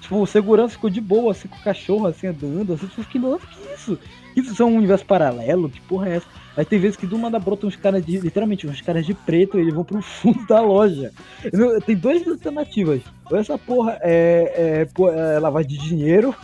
[0.00, 3.20] Tipo, o segurança ficou de boa, assim, com o cachorro, assim, andando, assim, tipo, fiquei,
[3.20, 3.98] nossa, que isso?
[4.34, 5.68] Isso é um universo paralelo?
[5.68, 6.26] Que porra é essa?
[6.56, 9.56] Aí tem vezes que do nada brotam uns caras de, literalmente, uns caras de preto
[9.58, 11.12] e eles vão pro fundo da loja.
[11.86, 13.02] Tem duas alternativas.
[13.30, 16.34] Ou essa porra é, é, é lavagem de dinheiro,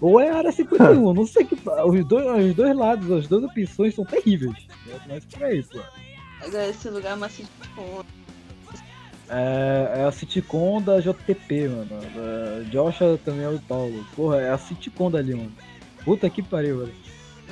[0.00, 1.12] ou é área 51.
[1.12, 1.54] não sei que.
[1.54, 4.54] Os dois, os dois lados, as duas opções são terríveis.
[5.08, 5.80] Mas por aí, pô.
[6.46, 8.02] Agora esse lugar é uma cidade com
[9.28, 11.86] É, é a sitcom da JTP, mano.
[12.14, 14.04] Da Joshua também é o Paulo.
[14.14, 15.52] Porra, é a sitcom dali, mano.
[16.04, 16.94] Puta que pariu, velho.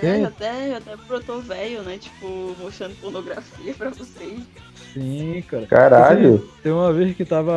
[0.02, 0.20] É, É.
[0.20, 1.98] já até, já até brotou velho, né?
[1.98, 4.40] Tipo, mostrando pornografia pra vocês.
[4.92, 5.66] Sim, cara.
[5.66, 6.38] Caralho.
[6.62, 7.52] Tem uma vez que tava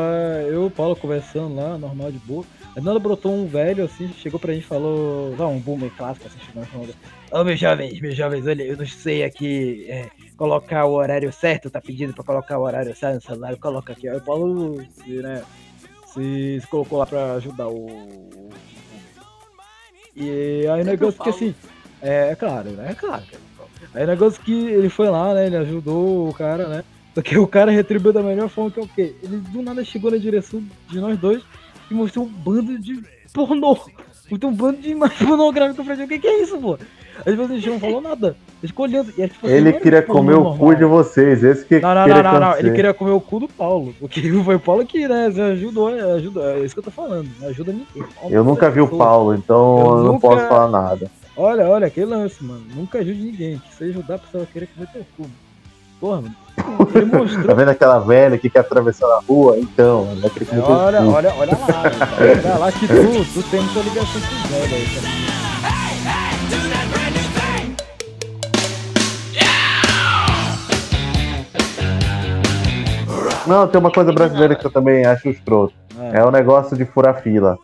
[0.47, 2.45] eu e o Paulo conversando lá, normal de boa.
[2.81, 5.33] Nada brotou um velho assim, chegou pra gente e falou.
[5.39, 6.89] Ah, um boomer clássico assim, e falou.
[7.31, 11.69] Ô meus jovens, meus jovens, olha, eu não sei aqui é, colocar o horário certo,
[11.69, 14.09] tá pedindo pra colocar o horário certo no celular, coloca aqui.
[14.09, 15.41] Aí o Paulo se, né,
[16.07, 18.09] se, se colocou lá pra ajudar o.
[20.13, 21.55] E aí o negócio que assim.
[22.01, 22.91] É, é claro, né?
[22.91, 23.23] É claro.
[23.93, 25.47] Aí o negócio que ele foi lá, né?
[25.47, 26.83] Ele ajudou o cara, né?
[27.13, 29.15] Só que o cara retribuiu da melhor forma que é o quê?
[29.23, 31.41] Ele do nada chegou na direção de nós dois
[31.89, 33.01] e mostrou um bando de
[33.33, 33.77] pornô.
[34.29, 36.05] Mostrou um bando de imagem pornográfica pra gente.
[36.05, 36.77] O que, que é isso, pô?
[37.25, 38.35] Aí depois a gente não falou nada.
[38.77, 39.13] Olhando.
[39.17, 40.57] E é, tipo, assim, Ele não queria comer o normal.
[40.57, 41.43] cu de vocês.
[41.43, 42.57] Esse que Não, não, queria não, não, não.
[42.57, 43.93] Ele queria comer o cu do Paulo.
[43.99, 46.43] Porque foi o Paulo que, né, ajudou, ajudou.
[46.49, 47.29] É isso que eu tô falando.
[47.39, 48.03] Não ajuda ninguém.
[48.29, 48.87] Eu nunca vi o.
[48.87, 51.09] Paulo, então Eu eu não nunca- posso falar nada.
[51.37, 52.63] Olha, olha, que lance, mano.
[52.75, 53.59] Nunca ajude ninguém.
[53.59, 55.23] Que se ajudar, a pessoa vai querer comer teu cu.
[55.23, 55.44] mano.
[55.99, 56.23] Porra.
[56.95, 57.55] Ele Tá mostrou.
[57.55, 59.57] vendo aquela velha que quer atravessar a rua?
[59.57, 61.95] Então, comer teu Olha, olha, olha lá, cara.
[62.43, 66.25] olha lá que tu, tu tem muita ligação com o velho aí, cara.
[73.47, 75.73] Não, tem uma coisa brasileira que eu também acho escroto.
[75.99, 76.11] Ah.
[76.15, 77.57] É o negócio de furar fila.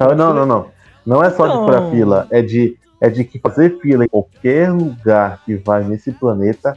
[0.00, 0.66] Não, não, não, não.
[1.04, 4.72] Não é só de furar fila, é de, é de que fazer fila em qualquer
[4.72, 6.76] lugar que vai nesse planeta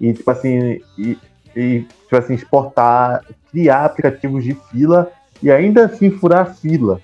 [0.00, 1.18] e, tipo assim, e,
[1.54, 5.10] e, tipo assim, exportar, criar aplicativos de fila
[5.42, 7.00] e ainda assim furar fila.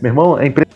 [0.00, 0.66] Meu irmão, é impre-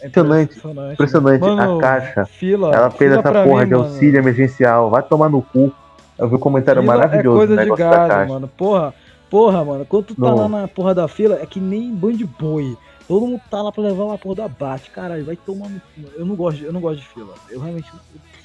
[0.00, 0.58] É impressionante,
[0.92, 1.40] impressionante.
[1.40, 3.84] Mano, a caixa, Fila, ela fez fila essa porra mim, de mano.
[3.84, 4.90] auxílio emergencial.
[4.90, 5.72] Vai tomar no cu.
[6.18, 8.32] Eu vi um comentário Fila maravilhoso É coisa de gado, caixa.
[8.32, 8.48] mano.
[8.48, 8.94] Porra,
[9.30, 9.84] porra, mano.
[9.86, 10.36] Quando tu tá Não.
[10.36, 12.76] lá na porra da fila, é que nem banho de boi.
[13.08, 14.90] Todo mundo tá lá pra levar uma porra da bate.
[14.90, 15.86] Caralho, vai tomar no cu.
[16.00, 16.12] mano.
[16.16, 17.34] Eu não gosto, de- eu não gosto de fila.
[17.50, 17.90] Eu realmente.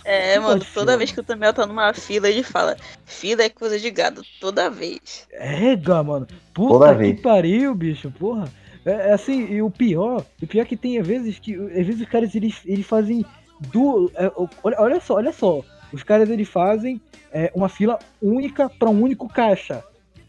[0.06, 0.98] É, mano, toda fila.
[0.98, 2.76] vez que o Tamel tá numa fila, ele fala:
[3.06, 5.28] fila é coisa de gado, toda vez.
[5.32, 6.28] Ega, mano.
[6.54, 7.22] Puta Toda que vez.
[7.22, 8.52] pariu, bicho, porra.
[8.86, 11.56] É, é assim, e o pior, o pior é que tem às vezes que.
[11.56, 13.26] Às vezes os caras eles, eles fazem
[13.72, 14.12] do.
[14.16, 14.32] é,
[14.64, 15.62] olha, olha só, olha só.
[15.92, 17.00] Os caras eles fazem
[17.32, 19.84] é, uma fila única pra um único caixa.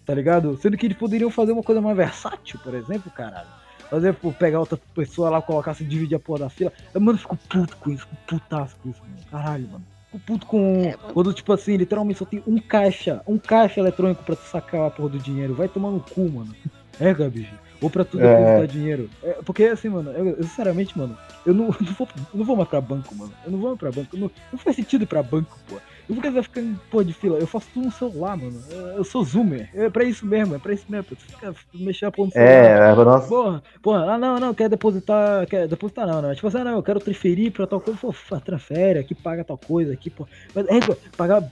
[0.07, 0.57] Tá ligado?
[0.59, 3.49] Sendo que eles poderiam fazer uma coisa mais versátil, por exemplo, caralho.
[3.95, 6.73] Fazer, pô, pegar outra pessoa lá, colocar, se dividir a porra da fila.
[6.93, 9.15] Eu, mano, fico puto com isso, fico putaço com isso, mano.
[9.31, 9.85] Caralho, mano.
[10.11, 10.83] Fico puto com.
[10.83, 10.97] É.
[11.13, 14.91] Quando, tipo assim, literalmente só tem um caixa, um caixa eletrônico pra tu sacar a
[14.91, 15.55] porra do dinheiro.
[15.55, 16.53] Vai tomar no cu, mano.
[16.99, 17.49] É, Gabi.
[17.85, 18.22] Ou pra tu É.
[18.22, 19.11] depositar dinheiro.
[19.22, 22.57] É, porque assim, mano, eu, eu, sinceramente, mano, eu não, não vou, eu não vou
[22.57, 23.30] mais pra banco, mano.
[23.45, 24.16] Eu não vou mais pra banco.
[24.16, 25.74] Não, não faz sentido ir pra banco, pô.
[25.76, 27.39] Eu vou precisar ficar em porra de fila.
[27.39, 28.59] Eu faço tudo no celular, mano.
[28.97, 29.68] Eu, sou zoomer.
[29.74, 31.05] É pra isso mesmo, é pra isso mesmo.
[31.05, 32.51] Tu ficar mexer a porra no celular.
[32.51, 36.35] É, é, nossa, Porra, porra, ah não, não, quer depositar, quer depositar não, não.
[36.35, 39.59] Tipo assim, ah, não, eu quero transferir pra tal coisa, pô, transfere aqui, paga tal
[39.59, 40.26] coisa aqui, pô.
[40.55, 40.78] Mas é
[41.18, 41.43] pagar,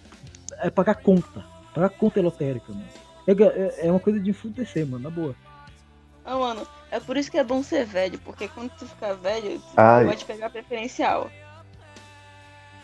[0.63, 2.85] é pagar conta, pagar conta lotérica, mano.
[3.27, 5.35] É, é, é uma coisa de enfudecer, mano, na boa.
[6.25, 9.59] Ah, mano, é por isso que é bom ser velho, porque quando tu ficar velho,
[9.59, 10.05] tu Ai.
[10.05, 11.31] pode pegar preferencial.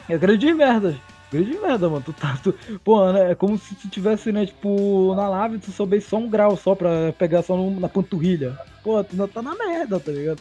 [0.09, 0.97] É grande merda,
[1.31, 2.03] grande merda, mano.
[2.05, 5.59] Tu tá, tu, pô, né, é como se tu tivesse, né, tipo, na lava e
[5.59, 8.59] tu soubesse só um grau só pra pegar só no- na panturrilha.
[8.83, 10.41] Pô, tu ainda tá na merda, tá ligado?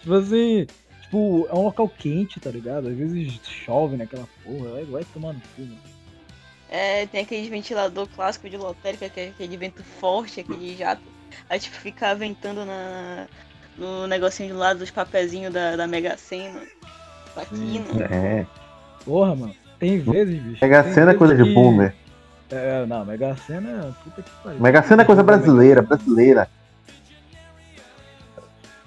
[0.00, 0.66] Tipo assim,
[1.02, 2.88] tipo, é um local quente, tá ligado?
[2.88, 5.78] Às vezes chove naquela porra, vai, vai tomar no cu, mano.
[6.70, 11.02] É, tem aquele ventilador clássico de lotérica, que é aquele vento forte, aquele jato.
[11.48, 13.26] Aí tipo, fica ventando na,
[13.78, 16.60] no negocinho do lado dos papezinhos da, da Mega Sena.
[17.34, 18.04] Plaquina.
[18.10, 18.46] É.
[19.04, 19.54] Porra, mano.
[19.78, 20.58] Tem vezes, bicho.
[20.64, 21.94] Mega Sena é coisa vezes de que- boomer.
[22.50, 24.60] É, não, Mega Sena, puta que pariu.
[24.60, 26.48] Mega Sena é coisa brasileira, brasileira.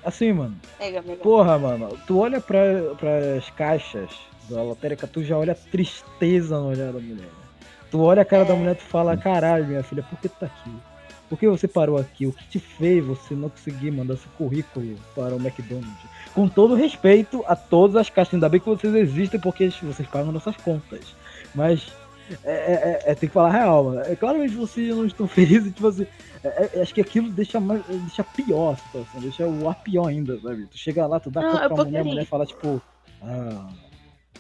[0.06, 0.56] Assim, mano.
[0.80, 1.22] Mega, mega.
[1.24, 1.98] Porra, mano.
[2.06, 2.60] Tu olha pra,
[3.00, 4.10] pras caixas
[4.50, 7.24] da lotérica, tu já olha a tristeza no olhar da mulher.
[7.26, 7.30] né?
[7.90, 8.58] Tu olha a cara da É.
[8.58, 10.72] mulher e tu fala, caralho, minha filha, por que tu tá aqui?
[11.34, 12.28] Por que você parou aqui?
[12.28, 16.06] O que te fez você não conseguir mandar seu currículo para o McDonald's?
[16.32, 20.32] Com todo respeito a todas as caixas, ainda bem que vocês existem porque vocês pagam
[20.32, 21.16] nossas contas.
[21.56, 21.92] Mas
[22.44, 24.02] é, é- é- tem que falar a real, mano.
[24.02, 26.06] É claramente vocês não estão felizes, tipo assim.
[26.44, 30.10] é- é- acho que aquilo deixa, mais, deixa pior a situação, deixa o ar pior
[30.10, 30.68] ainda, sabe?
[30.68, 32.80] Tu chega lá, tu dá Não, conta é pra mulher, a mulher fala, tipo,
[33.24, 33.70] ah,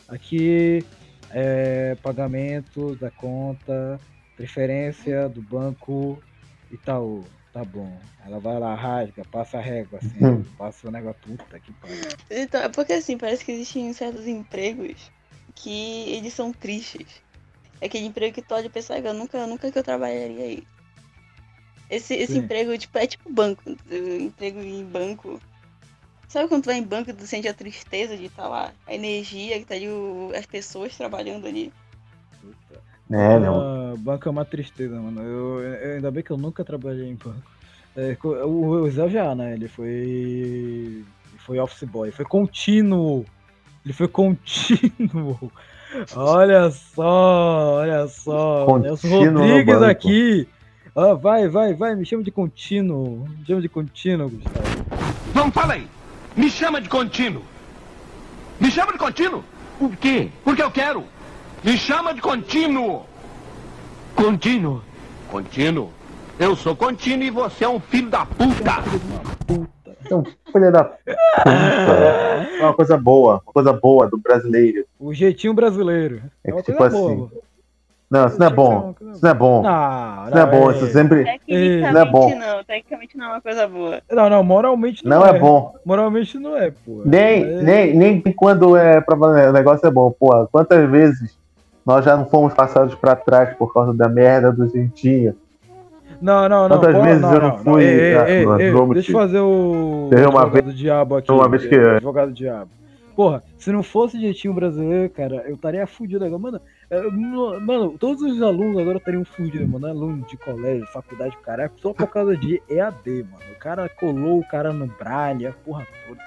[0.09, 0.85] aqui
[1.31, 3.99] é pagamento da conta,
[4.37, 6.21] preferência do banco
[6.73, 7.23] Itaú.
[7.53, 8.01] Tá bom.
[8.25, 10.43] Ela vai lá, rasga, passa a régua, assim, Hum.
[10.57, 11.97] passa o negócio, puta que pariu.
[12.31, 15.11] Então, é porque assim, parece que existem certos empregos
[15.53, 17.21] que eles são tristes.
[17.79, 20.45] É aquele emprego que tu olha e pensa, "Ah, eu nunca, nunca que eu trabalharia
[20.45, 20.63] aí.
[21.89, 22.39] Esse, esse Sim.
[22.39, 23.61] emprego, tipo, é tipo banco.
[24.19, 25.39] Emprego em banco.
[26.27, 28.73] Sabe quando tu vai em banco e tu sente a tristeza de estar lá?
[28.87, 31.71] A energia que tá ali, o- as pessoas trabalhando ali.
[32.41, 32.81] Puta.
[33.13, 33.35] É.
[33.37, 35.21] Ah, banco é uma tristeza, mano.
[35.21, 37.41] Eu, eu- ainda bem que eu nunca trabalhei em banco.
[37.95, 38.27] É, o,
[38.81, 39.53] o Zé já, né?
[39.53, 41.03] Ele foi.
[41.45, 42.09] Foi office boy.
[42.11, 43.25] Foi contínuo.
[43.85, 45.51] Ele foi contínuo.
[46.15, 48.79] Olha só, olha só.
[48.79, 50.47] Nelson Contínuo no Rodrigues aqui.
[50.95, 53.27] Ah, vai, vai, vai, me chama de contínuo.
[53.37, 54.85] Me chama de contínuo, Gustavo.
[55.35, 55.87] Não fala aí.
[56.35, 57.43] Me chama de contínuo.
[58.59, 59.43] Me chama de contínuo.
[59.77, 60.29] Por quê?
[60.43, 61.03] Porque eu quero.
[61.63, 63.03] Me chama de contínuo.
[64.15, 64.81] Contínuo.
[65.29, 65.89] Contínuo.
[66.39, 68.81] Eu sou contínuo e você é um filho da puta.
[69.47, 69.97] Puta.
[70.05, 71.17] Então, filha da puta.
[71.45, 74.85] É uma coisa boa, uma coisa boa do brasileiro.
[74.99, 76.21] O jeitinho brasileiro.
[76.43, 76.87] É É que, tipo boa.
[76.87, 77.31] assim, mano.
[78.11, 78.95] Não, isso não é bom.
[79.11, 79.63] Isso não é bom.
[79.63, 80.71] Não, Isso não é bom.
[80.71, 81.23] Isso sempre.
[81.23, 82.35] Tecnicamente não é bom.
[82.37, 84.01] não, tecnicamente não é uma coisa boa.
[84.11, 85.73] Não, não, moralmente não, Não é bom.
[85.83, 87.01] Moralmente não é, pô.
[87.05, 90.11] Nem, É- nem, nem quando é pra negócio é bom.
[90.11, 91.35] Pô, quantas vezes
[91.85, 95.35] nós já não fomos passados pra trás por causa da merda do jeitinho?
[96.21, 96.79] Não, não, não.
[96.79, 100.07] Quantas vezes não, eu não fui, Ei, ah, ei, não, ei, deixa eu fazer o
[100.09, 101.31] Teve uma advogado do diabo aqui.
[101.31, 102.69] uma vez que- Advogado do diabo.
[103.15, 106.41] Porra, se não fosse jeitinho brasileiro, cara, eu estaria fudido agora.
[106.41, 109.85] Mano, é, no- mano, todos os alunos agora estariam fudidos, mano.
[109.85, 113.43] Aluno de colégio, faculdade, caralho, só por causa de EAD, mano.
[113.55, 116.19] O cara colou o cara no braille, a porra toda.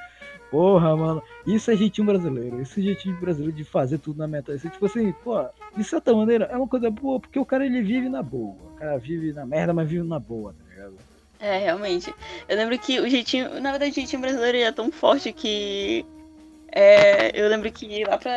[0.50, 2.62] Porra, mano, isso é jeitinho brasileiro.
[2.62, 4.58] Isso é jeitinho brasileiro de fazer tudo na metade.
[4.58, 5.44] Isso, tipo assim, pô,
[5.76, 8.54] de certa maneira é uma coisa boa, porque o cara ele vive na boa.
[8.54, 10.94] O cara vive na merda, mas vive na boa, tá ligado?
[11.40, 12.14] É, realmente.
[12.48, 13.60] Eu lembro que o jeitinho.
[13.60, 16.04] Na verdade, o jeitinho brasileiro é tão forte que.
[16.72, 18.32] é, eu lembro que lá pra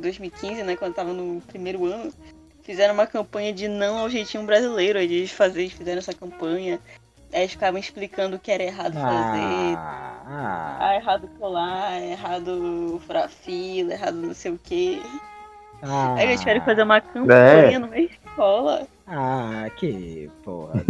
[0.00, 2.12] 2015, né, quando eu tava no primeiro ano,
[2.62, 4.98] fizeram uma campanha de não ao jeitinho brasileiro.
[4.98, 6.78] Eles, fazer, fizeram essa campanha.
[7.32, 9.76] Aí eles ficavam explicando o que era errado fazer.
[9.76, 15.00] ah, Ah, errado colar, errado furar fila, errado não sei o quê.
[15.82, 17.78] ah, Aí eles tiveram que fazer uma campanha É.
[17.78, 18.86] numa escola.
[19.06, 20.82] Ah, que porra.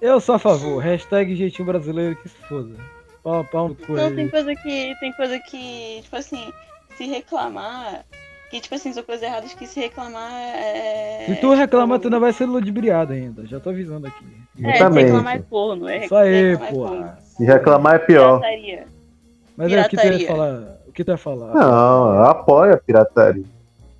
[0.00, 0.82] Eu sou a favor.
[0.82, 2.74] Hashtag jeitinho brasileiro que se foda.
[3.22, 4.94] Pau, pau no cu Não, tem coisa que.
[5.00, 6.52] Tem coisa que, tipo assim,
[6.96, 8.04] se reclamar.
[8.56, 11.24] Que, tipo assim, são coisas erradas que se reclamar é.
[11.26, 13.46] Se tu reclamar, tu tipo, não vai ser ludibriado ainda.
[13.46, 14.24] Já tô avisando aqui.
[14.24, 15.04] É, se Exatamente.
[15.04, 15.88] reclamar é corno.
[15.88, 17.18] É Isso aí, é porra.
[17.20, 18.40] Se reclamar é pior.
[18.40, 18.84] Pirataria.
[19.58, 20.78] Mas é o que tu ia falar?
[20.88, 21.52] O que tu ia falar?
[21.54, 23.44] Não, eu apoio a pirataria.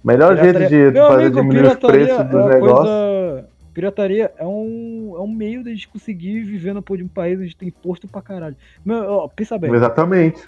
[0.03, 2.77] Melhor Pirataria- jeito de Meu fazer amigo, diminuir os pirataria preços do é uma negócio.
[2.87, 7.09] coisa- Pirataria é um, é um meio de a gente conseguir viver no de um
[7.09, 8.57] país onde tem imposto pra caralho.
[8.83, 9.71] Meu, ó, pensa bem.
[9.75, 10.43] Exatamente.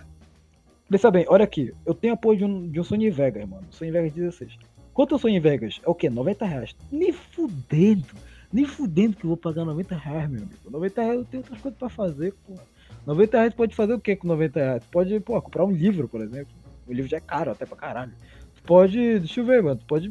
[0.90, 3.66] Pensa bem, olha aqui, eu tenho apoio de um, de um Sony Vegas, mano.
[3.70, 4.58] Sony Vegas 16.
[4.94, 5.80] Quanto é o Sony Vegas?
[5.84, 6.08] É o quê?
[6.08, 6.74] 90 reais.
[6.90, 8.06] Nem fudendo.
[8.50, 10.70] Nem fudendo que eu vou pagar 90 reais, meu amigo.
[10.70, 12.54] 90 reais eu tenho outras coisas pra fazer, pô.
[13.06, 14.84] 90 reais pode fazer o que com 90 reais?
[14.90, 16.52] Pode, pô, comprar um livro, por exemplo.
[16.86, 18.12] O livro já é caro até pra caralho.
[18.64, 19.18] Pode.
[19.18, 19.80] Deixa eu ver, mano.
[19.86, 20.10] Pode.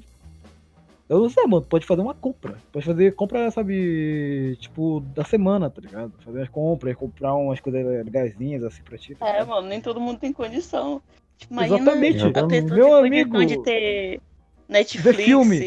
[1.10, 1.66] Eu não sei, mano.
[1.66, 2.58] Pode fazer uma compra.
[2.72, 6.12] Pode fazer compra, sabe, tipo, da semana, tá ligado?
[6.24, 9.16] Fazer as compras, comprar umas coisas legaisinhas assim pra ti.
[9.16, 11.02] tá É, mano, nem todo mundo tem condição.
[11.38, 12.24] Tipo, imagina Exatamente.
[12.26, 14.22] a pessoa Meu amigo, de ter
[14.68, 15.60] Netflix, filme.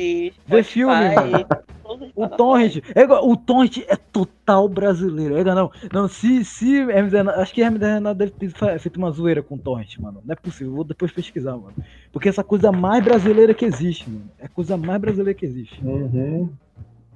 [0.46, 1.46] Vê Spotify, filme.
[1.82, 2.28] todas as O.
[2.28, 5.36] Torrent, é o Torrent é total brasileiro.
[5.36, 9.10] É, não, não, se, se Hermes Renato, acho que Hermes Renato deve ter feito uma
[9.10, 10.20] zoeira com o Torrent, mano.
[10.24, 11.74] Não é possível, vou depois pesquisar, mano.
[12.12, 14.30] Porque essa coisa mais brasileira que existe, mano.
[14.38, 15.80] É a coisa mais brasileira que existe.
[15.84, 16.50] Uhum.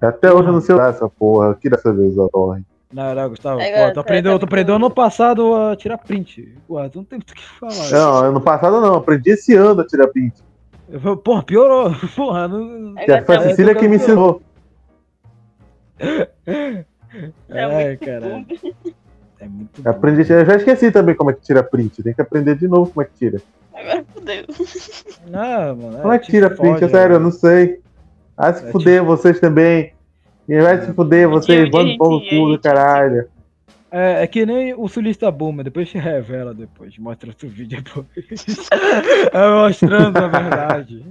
[0.00, 1.54] Até hoje eu não sei usar essa porra.
[1.54, 2.64] Queria saber usar o torrent.
[2.92, 3.60] Não, não, Gustavo.
[3.60, 6.56] Agora, Pô, tu aprendeu, tu aprendeu ano passado a tirar print.
[6.68, 7.90] Pô, tu não tem muito o que falar.
[7.90, 10.34] Não, ano passado não, aprendi esse ano a tirar print.
[10.94, 11.90] Eu falei, Porra, piorou.
[12.14, 12.94] Porra, não.
[12.94, 14.40] Que foi a Cecília que me ensinou.
[17.48, 18.44] É, muito cara.
[19.40, 19.88] É muito.
[19.88, 22.02] Aprendi, eu já esqueci também como é que tira print.
[22.02, 23.42] Tem que aprender de novo como é que tira.
[23.74, 24.44] Agora fudeu.
[25.28, 25.98] Não, mano.
[26.00, 26.74] Como é que te tira print?
[26.80, 27.24] fode, É sério, eu né?
[27.24, 27.80] não sei.
[28.36, 29.92] Vai se É, fuder, vocês também.
[30.48, 33.26] E vai se fuder, vocês cu do a gente- caralho.
[33.96, 38.08] É, é que nem o sulista boomer, depois te revela depois, mostra outro vídeo depois.
[39.32, 41.06] é mostrando a verdade.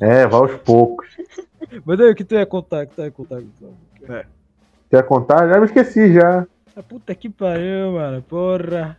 [0.00, 1.08] É, vai aos poucos.
[1.84, 2.84] Mas aí, o que tu ia contar?
[2.84, 3.40] O que tu ia contar?
[3.40, 3.76] Gustavo?
[4.08, 4.26] É.
[4.88, 5.48] Quer contar?
[5.48, 6.46] Já me esqueci já.
[6.76, 8.22] Ah, puta que pariu, mano.
[8.22, 8.96] Porra.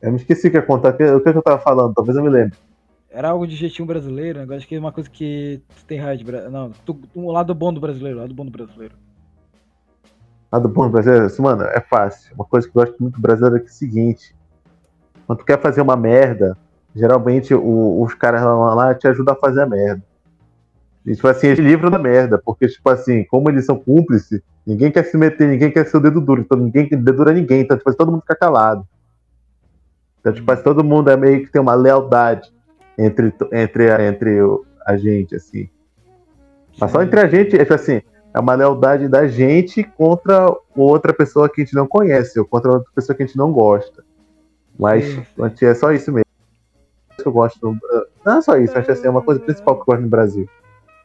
[0.00, 0.90] Eu me esqueci o que ia contar.
[0.90, 1.94] O que o que eu tava falando?
[1.94, 2.56] Talvez eu me lembre.
[3.10, 4.56] Era algo de jeitinho brasileiro, né?
[4.56, 7.52] Acho que é uma coisa que tu tem raiva de Bra- Não, tu, o lado
[7.56, 8.94] bom do brasileiro, o lado bom do brasileiro.
[10.52, 12.34] Ah, do bom brasileiro, assim, mano, é fácil.
[12.34, 14.34] Uma coisa que eu gosto muito do brasileiro é que é o seguinte:
[15.26, 16.56] quando tu quer fazer uma merda,
[16.94, 20.02] geralmente o- os caras lá, lá te ajudam a fazer a merda.
[21.06, 24.90] E, tipo assim, eles livram da merda, porque, tipo assim, como eles são cúmplices, ninguém
[24.92, 27.88] quer se meter, ninguém quer ser o dedo duro, então ninguém dedura ninguém, então, tipo
[27.88, 28.84] assim, todo mundo fica calado.
[30.20, 32.46] Então, tipo assim, todo mundo é meio que tem uma lealdade
[32.98, 34.40] entre, entre, a- entre
[34.86, 35.68] a gente, assim.
[36.78, 41.12] Mas só entre a gente, é tipo assim, é uma lealdade da gente contra outra
[41.12, 44.04] pessoa que a gente não conhece, ou contra outra pessoa que a gente não gosta.
[44.78, 46.24] Mas Sim, é só isso mesmo.
[47.16, 47.76] Que eu gosto.
[48.24, 50.48] Não é só isso, acho assim, é uma coisa principal que eu gosto no Brasil.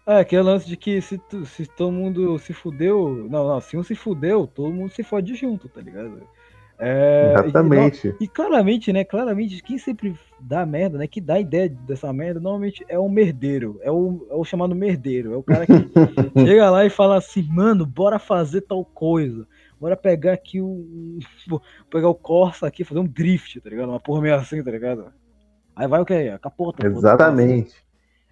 [0.07, 3.09] É, que é o lance de que se, tu- se todo mundo se fudeu.
[3.29, 6.21] Não, não, se um se fudeu, todo mundo se fode junto, tá ligado?
[6.77, 8.15] É, e- Exatamente.
[8.19, 9.03] E, claramente, né?
[9.03, 11.07] Claramente, quem sempre dá merda, né?
[11.07, 13.79] Que dá ideia dessa merda, normalmente é o merdeiro.
[13.81, 15.33] É o, é o chamado merdeiro.
[15.33, 15.73] É o cara que
[16.45, 19.47] chega lá e fala assim, mano, bora fazer tal coisa.
[19.79, 21.19] Bora pegar aqui o.
[21.89, 23.89] Pegar o Corsa aqui, fazer um drift, tá ligado?
[23.89, 25.13] Uma porra meio assim, tá ligado?
[25.75, 26.13] Aí vai o que?
[26.13, 26.81] A capota.
[26.81, 27.75] pô, Exatamente.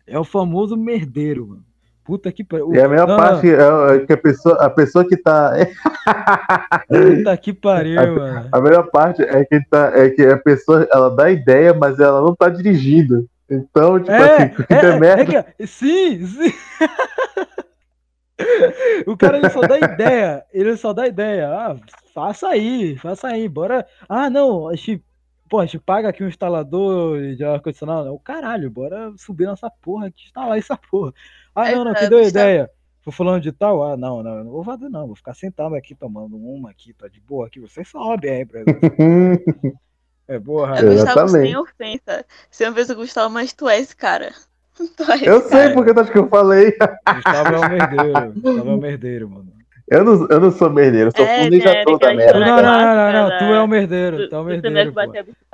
[0.07, 1.65] É o famoso merdeiro, mano.
[2.03, 2.73] Puta que pariu.
[2.73, 5.53] E a melhor Não, parte é é que a pessoa, a pessoa que tá.
[6.87, 8.49] Puta que pariu, mano.
[8.51, 12.21] A melhor parte é que, tá, é que a pessoa ela dá ideia, mas ela
[12.21, 13.25] não tá dirigindo.
[13.49, 15.21] Então, tipo É, assim, der é, merda.
[15.21, 16.53] é que- sim, sim.
[19.07, 21.49] o cara ele só dá ideia, ele só dá ideia.
[21.49, 21.75] Ah,
[22.13, 23.85] faça aí, faça aí, bora.
[24.09, 25.03] Ah, não, a gente,
[25.49, 28.13] pô, a gente paga aqui um instalador de ar-condicionado.
[28.13, 31.13] O caralho, bora subir nessa porra aqui, instalar essa porra.
[31.55, 32.69] Ah, não, não, que É, deu ideia.
[33.03, 33.83] Tô falando de tal?
[33.83, 36.93] Ah, não, não, eu não vou fazer não, vou ficar sentado aqui tomando uma aqui,
[36.93, 37.59] tá de boa aqui.
[37.59, 38.61] Você sobe aí, pra
[40.25, 40.77] É porra.
[40.77, 41.57] É, Gustavo, sem Exatamente.
[41.57, 42.25] ofensa.
[42.49, 44.31] Sem ofensa, Gustavo, mas tu és esse cara.
[44.97, 45.73] Tu és Eu esse sei cara.
[45.73, 46.71] porque tu acha que eu falei.
[47.15, 48.33] Gustavo é um merdeiro.
[48.33, 49.52] Gustavo é um merdeiro, mano.
[49.87, 52.39] Eu não, eu não sou merdeiro, eu sou É, planejador né, da aquela merda.
[52.39, 54.93] Não, não, não, não, não, Ela- tu é o merdeiro, Tu, tu é o merdeiro.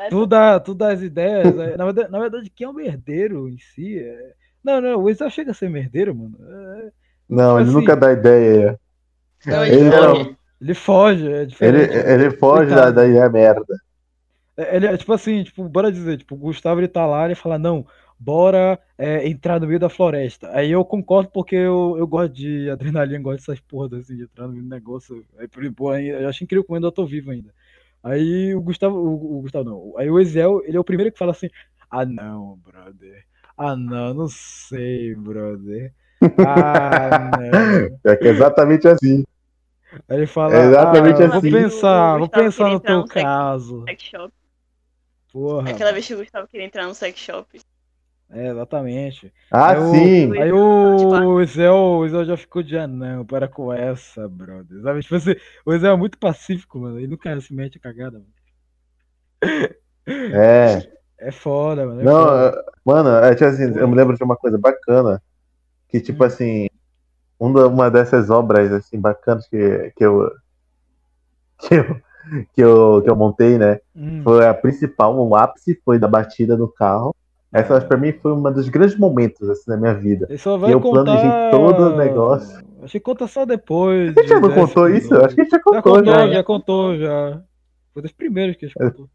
[0.09, 1.57] Tu dá, tu dá as ideias.
[1.57, 4.33] é, Na verdade, na verdade, quem é o merdeiro em si é...
[4.63, 6.37] Não, não, o Israel chega a ser merdeiro, mano.
[6.41, 6.91] É-
[7.27, 7.79] Não, ele Assim.
[7.79, 8.79] nunca dá ideia.
[9.45, 10.15] Não, Ele ele não.
[10.15, 10.37] foge.
[10.61, 11.95] Ele foge, é Ele, diferente.
[11.95, 13.75] ele foge da, da ideia merda.
[14.57, 17.27] É, Ele é tipo assim, tipo, bora dizer, tipo, o Gustavo ele tá lá e
[17.27, 17.85] ele fala, não,
[18.19, 20.49] bora é, entrar no meio da floresta.
[20.51, 24.47] Aí eu concordo porque eu, eu gosto de adrenalina, gosto dessas porras assim, de entrar
[24.47, 25.25] no meio do negócio.
[25.37, 27.53] Aí, por exemplo, aí, eu acho incrível como eu ainda tô vivo ainda.
[28.03, 31.17] Aí o Gustavo, o, o Gustavo não, aí o Eziel, ele é o primeiro que
[31.17, 31.49] fala assim,
[31.89, 33.25] ah não, brother.
[33.57, 35.93] Ah não, não sei, brother.
[36.45, 38.11] Ah, não.
[38.11, 39.23] É que é exatamente assim.
[40.07, 41.51] Aí ele fala, É exatamente ah, vou assim.
[41.51, 43.83] pensar, O vou pensar no teu caso.
[43.85, 44.33] Sex shop.
[45.31, 45.69] Porra.
[45.71, 47.59] Aquela vez que o Gustavo queria entrar no sex shop.
[48.31, 49.33] É, exatamente.
[49.51, 50.31] Ah, Aí o- sim.
[50.39, 54.81] Aí o Zé, o Zé já ficou de anão, para com essa, brother.
[54.83, 55.01] Sabe?
[55.01, 56.99] Tipo assim, o Zé é muito pacífico, mano.
[56.99, 58.33] Ele nunca se mete a cagada, mano.
[60.07, 60.89] É.
[61.21, 61.99] É foda, mano.
[61.99, 62.63] É Não, foda.
[62.85, 65.21] mano, é, tipo assim, eu me lembro de uma coisa bacana.
[65.89, 66.27] Que, tipo Hum.
[66.27, 66.67] assim,
[67.39, 70.29] uma, uma dessas obras, assim, bacanas que, que eu.
[71.59, 71.83] Que eu,
[72.53, 73.79] que eu, que eu montei, né?
[73.95, 77.15] Hum, Foi a principal, o ápice foi da batida no carro.
[77.51, 77.79] Essa, É.
[77.81, 80.27] pra mim, foi um dos grandes momentos, assim, da minha vida.
[80.29, 81.03] ele só vai eu contar.
[81.03, 82.63] planejei todo o negócio.
[82.83, 84.15] Acho que conta só depois.
[84.17, 84.97] A gente já não 10 contou isso?
[85.07, 85.25] episódios.
[85.25, 86.27] Acho que a gente já Já contou, contou, já.
[86.31, 87.41] já, contou, já.
[87.93, 89.09] Foi dos primeiros que a gente contou.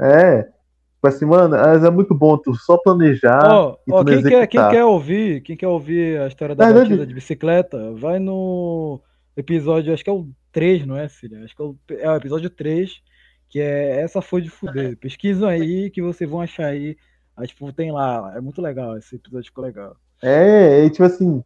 [0.00, 0.42] É.
[0.44, 4.22] Tipo assim, mano, mas é muito bom tu só planejar Ó, e tu não quem,
[4.22, 7.92] quer, quem quer ouvir, quem quer ouvir a história da Na verdade- batida de bicicleta,
[7.94, 9.00] vai no
[9.36, 11.44] episódio, acho que é o 3, não é, filha?
[11.44, 12.90] Acho que é o, é o episódio 3,
[13.50, 14.96] que é Essa Foi de Fuder.
[14.96, 16.96] Pesquisam aí que vocês vão achar aí.
[17.36, 19.96] Aí, tipo, tem lá, é muito legal, esse episódio ficou legal.
[20.22, 21.42] É, e tipo assim,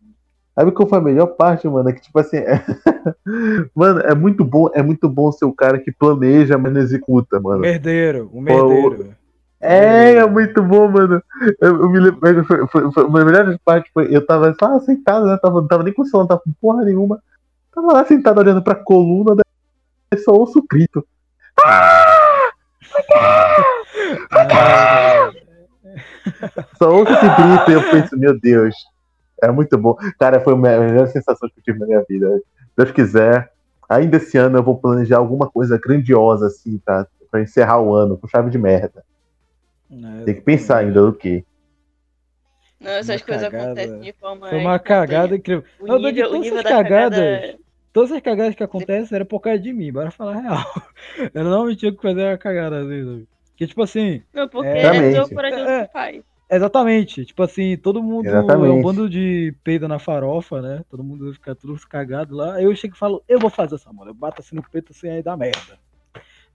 [0.58, 1.88] Sabe qual foi a melhor parte, mano?
[1.88, 2.38] É que, tipo assim.
[3.72, 7.38] mano, é muito bom, é muito bom ser o cara que planeja, mas não executa,
[7.38, 7.60] O mano.
[7.60, 9.14] merdeiro, o merdeiro.
[9.60, 11.22] É, é muito bom, mano.
[11.60, 12.44] Eu, eu me lembro.
[12.44, 14.12] Foi, foi, foi, uma melhores partes foi.
[14.12, 15.38] Eu tava só sentado, né?
[15.40, 17.22] Tava, não tava nem com celular, não tava com porra nenhuma.
[17.72, 21.06] Tava lá sentado olhando pra coluna, daí só ouço o grito.
[26.78, 28.74] Só ouço esse grito e eu penso, meu Deus.
[29.42, 29.96] É muito bom.
[30.18, 32.28] Cara, foi uma das melhores sensações que eu tive na minha vida.
[32.38, 33.52] Se Deus quiser,
[33.88, 37.06] ainda esse ano eu vou planejar alguma coisa grandiosa, assim, tá?
[37.30, 39.04] Pra encerrar o ano, com chave de merda.
[39.90, 41.44] É, Tem que pensar ainda no que.
[42.80, 43.64] Não, essas Uma coisas cagada.
[43.66, 44.48] acontecem de forma.
[44.48, 45.64] Foi uma cagada incrível.
[45.80, 47.58] O Não, nível, de o todas nível essas da cagadas, cagada.
[47.92, 50.82] todas as cagadas que acontecem era por causa de mim, bora falar a real.
[51.34, 53.26] Eu não tinha que fazer uma cagada sabe?
[53.58, 55.60] Porque, tipo assim, Não, porque É, é, Exatamente.
[55.60, 55.86] É.
[55.86, 56.22] que faz.
[56.48, 58.82] exatamente, tipo assim, todo mundo é um Exatamente.
[58.84, 60.84] bando de peida na farofa, né?
[60.88, 62.54] Todo mundo fica tudo cagado lá.
[62.54, 64.10] Aí eu chego e falo, eu vou fazer essa moda.
[64.10, 65.76] Eu bato assim no peito assim, aí dá merda.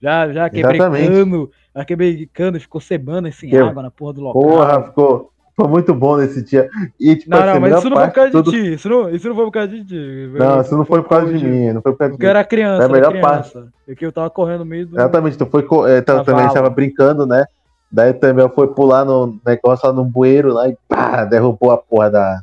[0.00, 1.08] Já, já quebrei Exatamente.
[1.08, 4.40] cano, já quebrei cano, ficou semana sem Que- água na porra do local.
[4.42, 6.68] Porra, ficou, ficou muito bom nesse dia.
[6.98, 8.74] E, tipo, Não, assim, não, mas isso não foi por parte causa de tudo- ti.
[8.74, 10.28] Isso não, isso não foi por causa de ti.
[10.34, 11.72] Não, isso não foi por causa de mim.
[11.72, 12.36] Não foi por causa de Porque eu mim.
[12.36, 13.68] era criança, É a era melhor criança.
[13.88, 14.96] É que eu tava correndo no meio do.
[14.96, 15.62] Exatamente, tu foi.
[15.90, 17.44] É, tá- Da também estava brincando, né?
[17.90, 22.10] Daí também foi pular no negócio lá no bueiro lá e pá, derrubou a porra
[22.10, 22.40] da.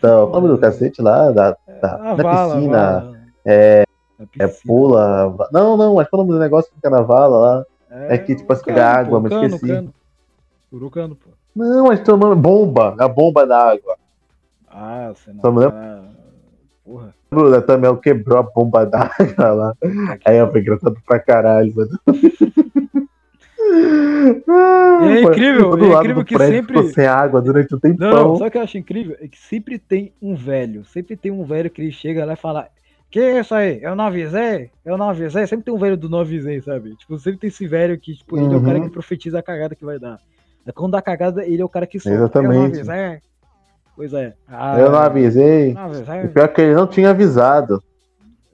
[0.00, 2.78] da o nome do cacete lá, da, da, A da vala, piscina.
[3.00, 3.16] vala.
[3.44, 3.82] É,
[4.18, 4.48] A é piscina.
[4.64, 5.36] pula.
[5.52, 7.64] Não, não, mas qual é o nome do negócio que fica na vala lá?
[8.08, 9.66] é que, tipo, o assim, pegar água, pô, mas cano, esqueci.
[9.74, 9.94] Cano.
[10.70, 11.30] Furou cano, pô.
[11.54, 12.40] Não, mas tem o nome.
[12.40, 13.96] Bomba, a bomba da água.
[14.70, 15.40] Ah, você não.
[15.40, 16.02] Só me Ah,
[16.84, 17.14] Porra.
[17.30, 19.74] Bruna também quebrou a bomba d'água lá.
[20.24, 21.90] Aí eu fui engraçado pra caralho, mano.
[25.02, 28.10] É incrível, é incrível que sempre- sem água durante um tempão.
[28.10, 29.16] Não, o que eu acho incrível?
[29.20, 32.36] É que sempre tem um velho, sempre tem um velho que ele chega lá e
[32.36, 32.68] fala:
[33.10, 33.80] Que é isso aí?
[33.82, 34.70] Eu não avisei?
[34.84, 35.46] Eu não avisei?
[35.46, 36.94] Sempre tem um velho do não avisei, sabe?
[36.96, 38.84] Tipo, sempre tem esse velho que, tipo, ele é o cara Uhum.
[38.84, 40.18] que profetiza a cagada que vai dar.
[40.66, 42.14] É quando dá cagada, ele é o cara que solta.
[42.14, 42.80] Eu não Exatamente.
[42.80, 43.20] avisei.
[43.96, 44.34] Pois é.
[44.48, 45.74] Ah, Eu não avisei.
[45.74, 46.28] Não avisei.
[46.28, 47.82] Pior que ele não tinha avisado.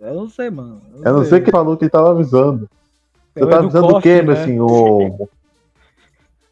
[0.00, 0.80] Eu não sei, mano.
[1.04, 2.68] Eu não sei quem falou que ele tava avisando.
[3.34, 4.44] É Você o tá avisando o quê, Koff, meu né?
[4.44, 5.28] senhor?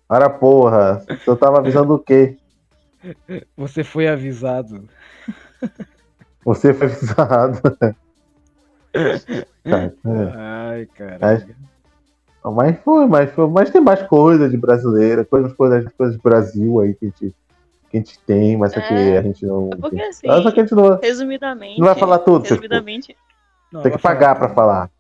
[0.06, 1.04] Para porra.
[1.08, 2.36] Você tava avisando o quê?
[3.56, 4.88] Você foi avisado.
[6.44, 7.60] Você foi avisado.
[8.92, 9.92] É.
[10.34, 11.46] Ai, cara.
[12.52, 13.48] Mas foi, mas foi.
[13.48, 17.34] Mas tem mais coisa de brasileira, coisas, coisas, coisas de Brasil aí que a gente,
[17.90, 19.18] que a gente tem, mas só que É.
[19.18, 19.70] a gente não.
[19.72, 21.80] É porque assim, Ah, só que a gente não, resumidamente.
[21.80, 22.48] não vai falar tudo, cu.
[22.50, 23.16] Resumidamente.
[23.72, 24.90] Não, Tem que pagar pra falar.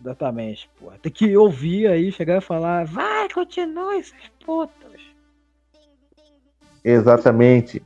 [0.00, 0.90] Exatamente, pô.
[1.02, 5.00] Tem que ouvir aí, chegar e falar, vai, continue, seus putos.
[6.84, 7.82] Exatamente.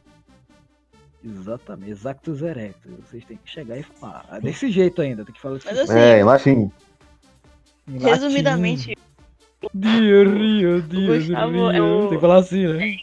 [1.24, 2.92] Exatamente, exactus erectus.
[3.08, 4.24] Vocês têm que chegar e falar.
[4.32, 6.70] É desse jeito ainda, tem que falar Mas desse assim, É, em latim.
[8.00, 8.96] resumidamente,
[9.74, 11.84] Dio, rio, dio, Gustavo é rio.
[11.84, 12.96] o- Tem que falar assim, né?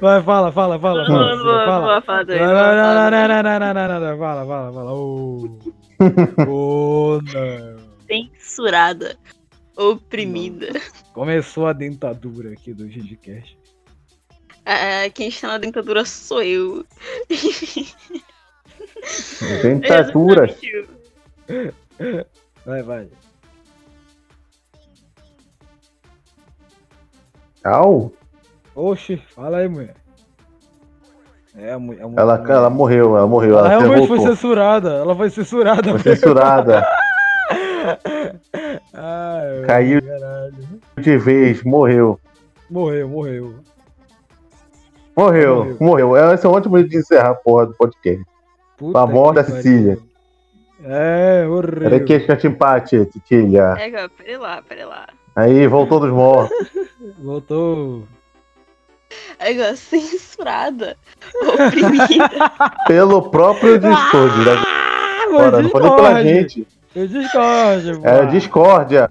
[0.00, 1.00] Vai, fala, fala, fala.
[1.00, 1.44] Não, fala, não, fala.
[1.44, 2.38] Não, não, não vou falar não, daí.
[2.38, 2.46] não,
[3.10, 4.92] não, não, não, não, não, fala, fala, fala.
[4.94, 5.58] Ô,
[6.48, 7.90] Ô, não.
[8.06, 9.16] censurada,
[9.76, 10.68] oprimida.
[11.12, 13.58] Começou a dentadura aqui do Gingcast.
[14.64, 16.84] Ah, quem está na dentadura sou eu.
[19.40, 20.88] Exatamente.
[22.64, 23.08] Vai, vai.
[27.64, 28.12] Au.
[28.74, 29.94] Oxi, fala aí, mulher.
[31.56, 32.54] É, a mu- a mu- Ela, a mulher.
[32.56, 33.58] ela morreu, ela morreu.
[33.58, 34.90] Ela Ela, realmente foi censurada.
[34.94, 35.98] Ela foi censurada.
[35.98, 36.86] Foi censurada.
[38.94, 40.00] Ai, Caiu.
[40.02, 40.54] Caralho.
[40.98, 42.18] De vez, morreu.
[42.70, 43.54] Morreu, morreu.
[45.16, 45.76] Morreu, Morreu.
[45.80, 46.32] morreu.
[46.32, 48.24] Esse é um ótimo jeito de encerrar a porra do podcast.
[48.78, 49.44] Puta A morte da.
[49.44, 49.98] Cecília.
[50.82, 51.84] É, horrível.
[51.86, 53.74] Era que que empate, Titilha.
[53.78, 55.06] É, cara, pera lá, pera lá.
[55.36, 56.68] Aí voltou dos mortos.
[57.18, 58.04] Voltou.
[59.38, 60.96] Cara, censurada,
[61.42, 62.50] oprimida.
[62.86, 64.38] Pelo próprio Discord.
[64.44, 64.52] né?
[64.56, 66.66] Ah, Agora, mas não foi nem pela gente.
[66.94, 69.10] Eu discordo, É discórdia.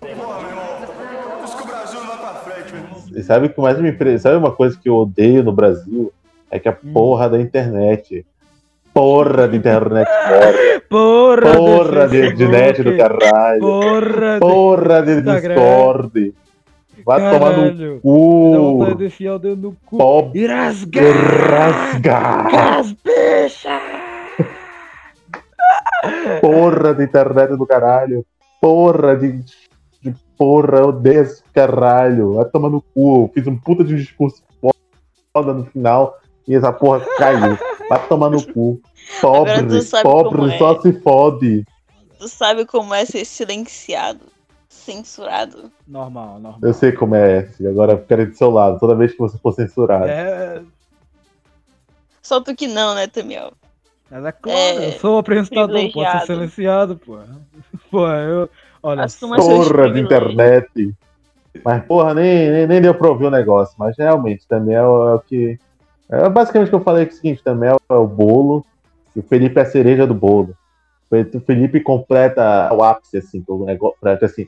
[0.00, 1.44] Porra, meu irmão.
[1.44, 3.02] Isso que o Brasil não vai pra frente, meu irmão.
[3.14, 4.18] E sabe o que mais me impressiona?
[4.18, 6.12] Sabe uma coisa que eu odeio no Brasil?
[6.50, 6.92] É que a Hum.
[6.92, 8.26] porra da internet.
[8.92, 10.80] Porra de internet morre.
[10.88, 12.36] Porra, Porra de, Facebook.
[12.36, 13.60] de net do caralho.
[13.60, 14.40] Porra, de...
[14.40, 15.54] Porra de Instagram.
[15.54, 16.34] Discord.
[17.06, 18.00] Vai tomar no Caralho.
[18.02, 18.98] Dá vontade cu.
[18.98, 19.96] de enfiar o dedo no cu.
[19.98, 21.04] Pobre E rasgar
[21.50, 22.78] rasgar.
[22.78, 23.82] as bichas.
[26.40, 28.24] Porra de internet do caralho.
[28.60, 29.32] Porra de.
[30.02, 32.34] de porra, eu odeio esse caralho.
[32.34, 33.30] Vai tomar no cu.
[33.32, 34.42] Fiz um puta de discurso
[35.32, 37.56] foda no final e essa porra caiu.
[37.90, 38.80] Vai tomar no cu.
[39.20, 39.52] Pobre,
[40.00, 40.58] pobre é.
[40.58, 41.66] só se fode.
[42.20, 44.20] Tu sabe como é ser silenciado,
[44.68, 45.72] censurado.
[45.88, 46.60] Normal, normal.
[46.62, 47.50] Eu sei como é.
[47.68, 50.06] Agora eu quero ir do seu lado, toda vez que você for censurado.
[50.06, 50.62] É,
[52.22, 53.54] Só tu que não, né, Tamiel?
[54.08, 57.18] mas é claro, É, eu sou apresentador, posso ser silenciado, pô.
[57.90, 58.48] Pô, eu.
[58.80, 60.94] Olha, Assuma Porra de internet.
[61.64, 63.74] Mas, porra, nem, nem, nem deu pra ouvir o negócio.
[63.76, 65.58] Mas realmente, também é o, é o que.
[66.10, 68.64] É basicamente o que eu falei que é o seguinte: também é o bolo.
[69.14, 70.54] E o Felipe é a cereja do bolo.
[71.10, 73.96] O Felipe completa o ápice, assim, do negócio.
[74.22, 74.46] Assim,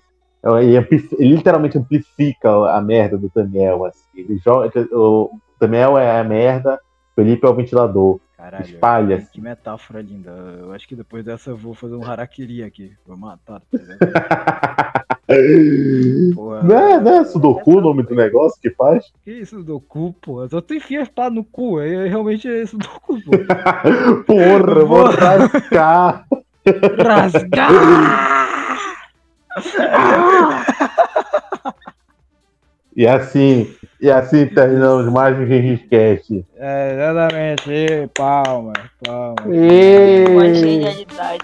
[0.60, 3.84] ele, ampli- ele literalmente amplifica a merda do Daniel.
[3.84, 4.04] Assim.
[4.16, 8.20] Ele joga, o Daniel é a merda, o Felipe é o ventilador.
[8.42, 8.64] Caralho.
[8.64, 9.28] espalha.
[9.32, 10.30] Que metáfora linda.
[10.58, 12.92] Eu acho que depois dessa eu vou fazer um harakiri aqui.
[13.06, 13.60] Vou matar.
[13.60, 15.02] Tá?
[16.34, 16.62] Porra.
[16.62, 19.10] Não é, não é Sudoku o nome do negócio que faz?
[19.24, 20.46] Que isso do cu, pô?
[20.48, 23.30] Só tu enfia a espada no cu, aí realmente é isso do cu, pô.
[24.26, 25.36] Porra, eu vou Porra.
[25.38, 26.26] rascar.
[26.98, 27.72] Rasgar!
[32.94, 36.44] E assim, e assim terminamos mais um Genriscast.
[36.56, 37.70] É, exatamente.
[37.70, 39.44] E, palmas, palmas.
[39.44, 41.42] Com a genialidade.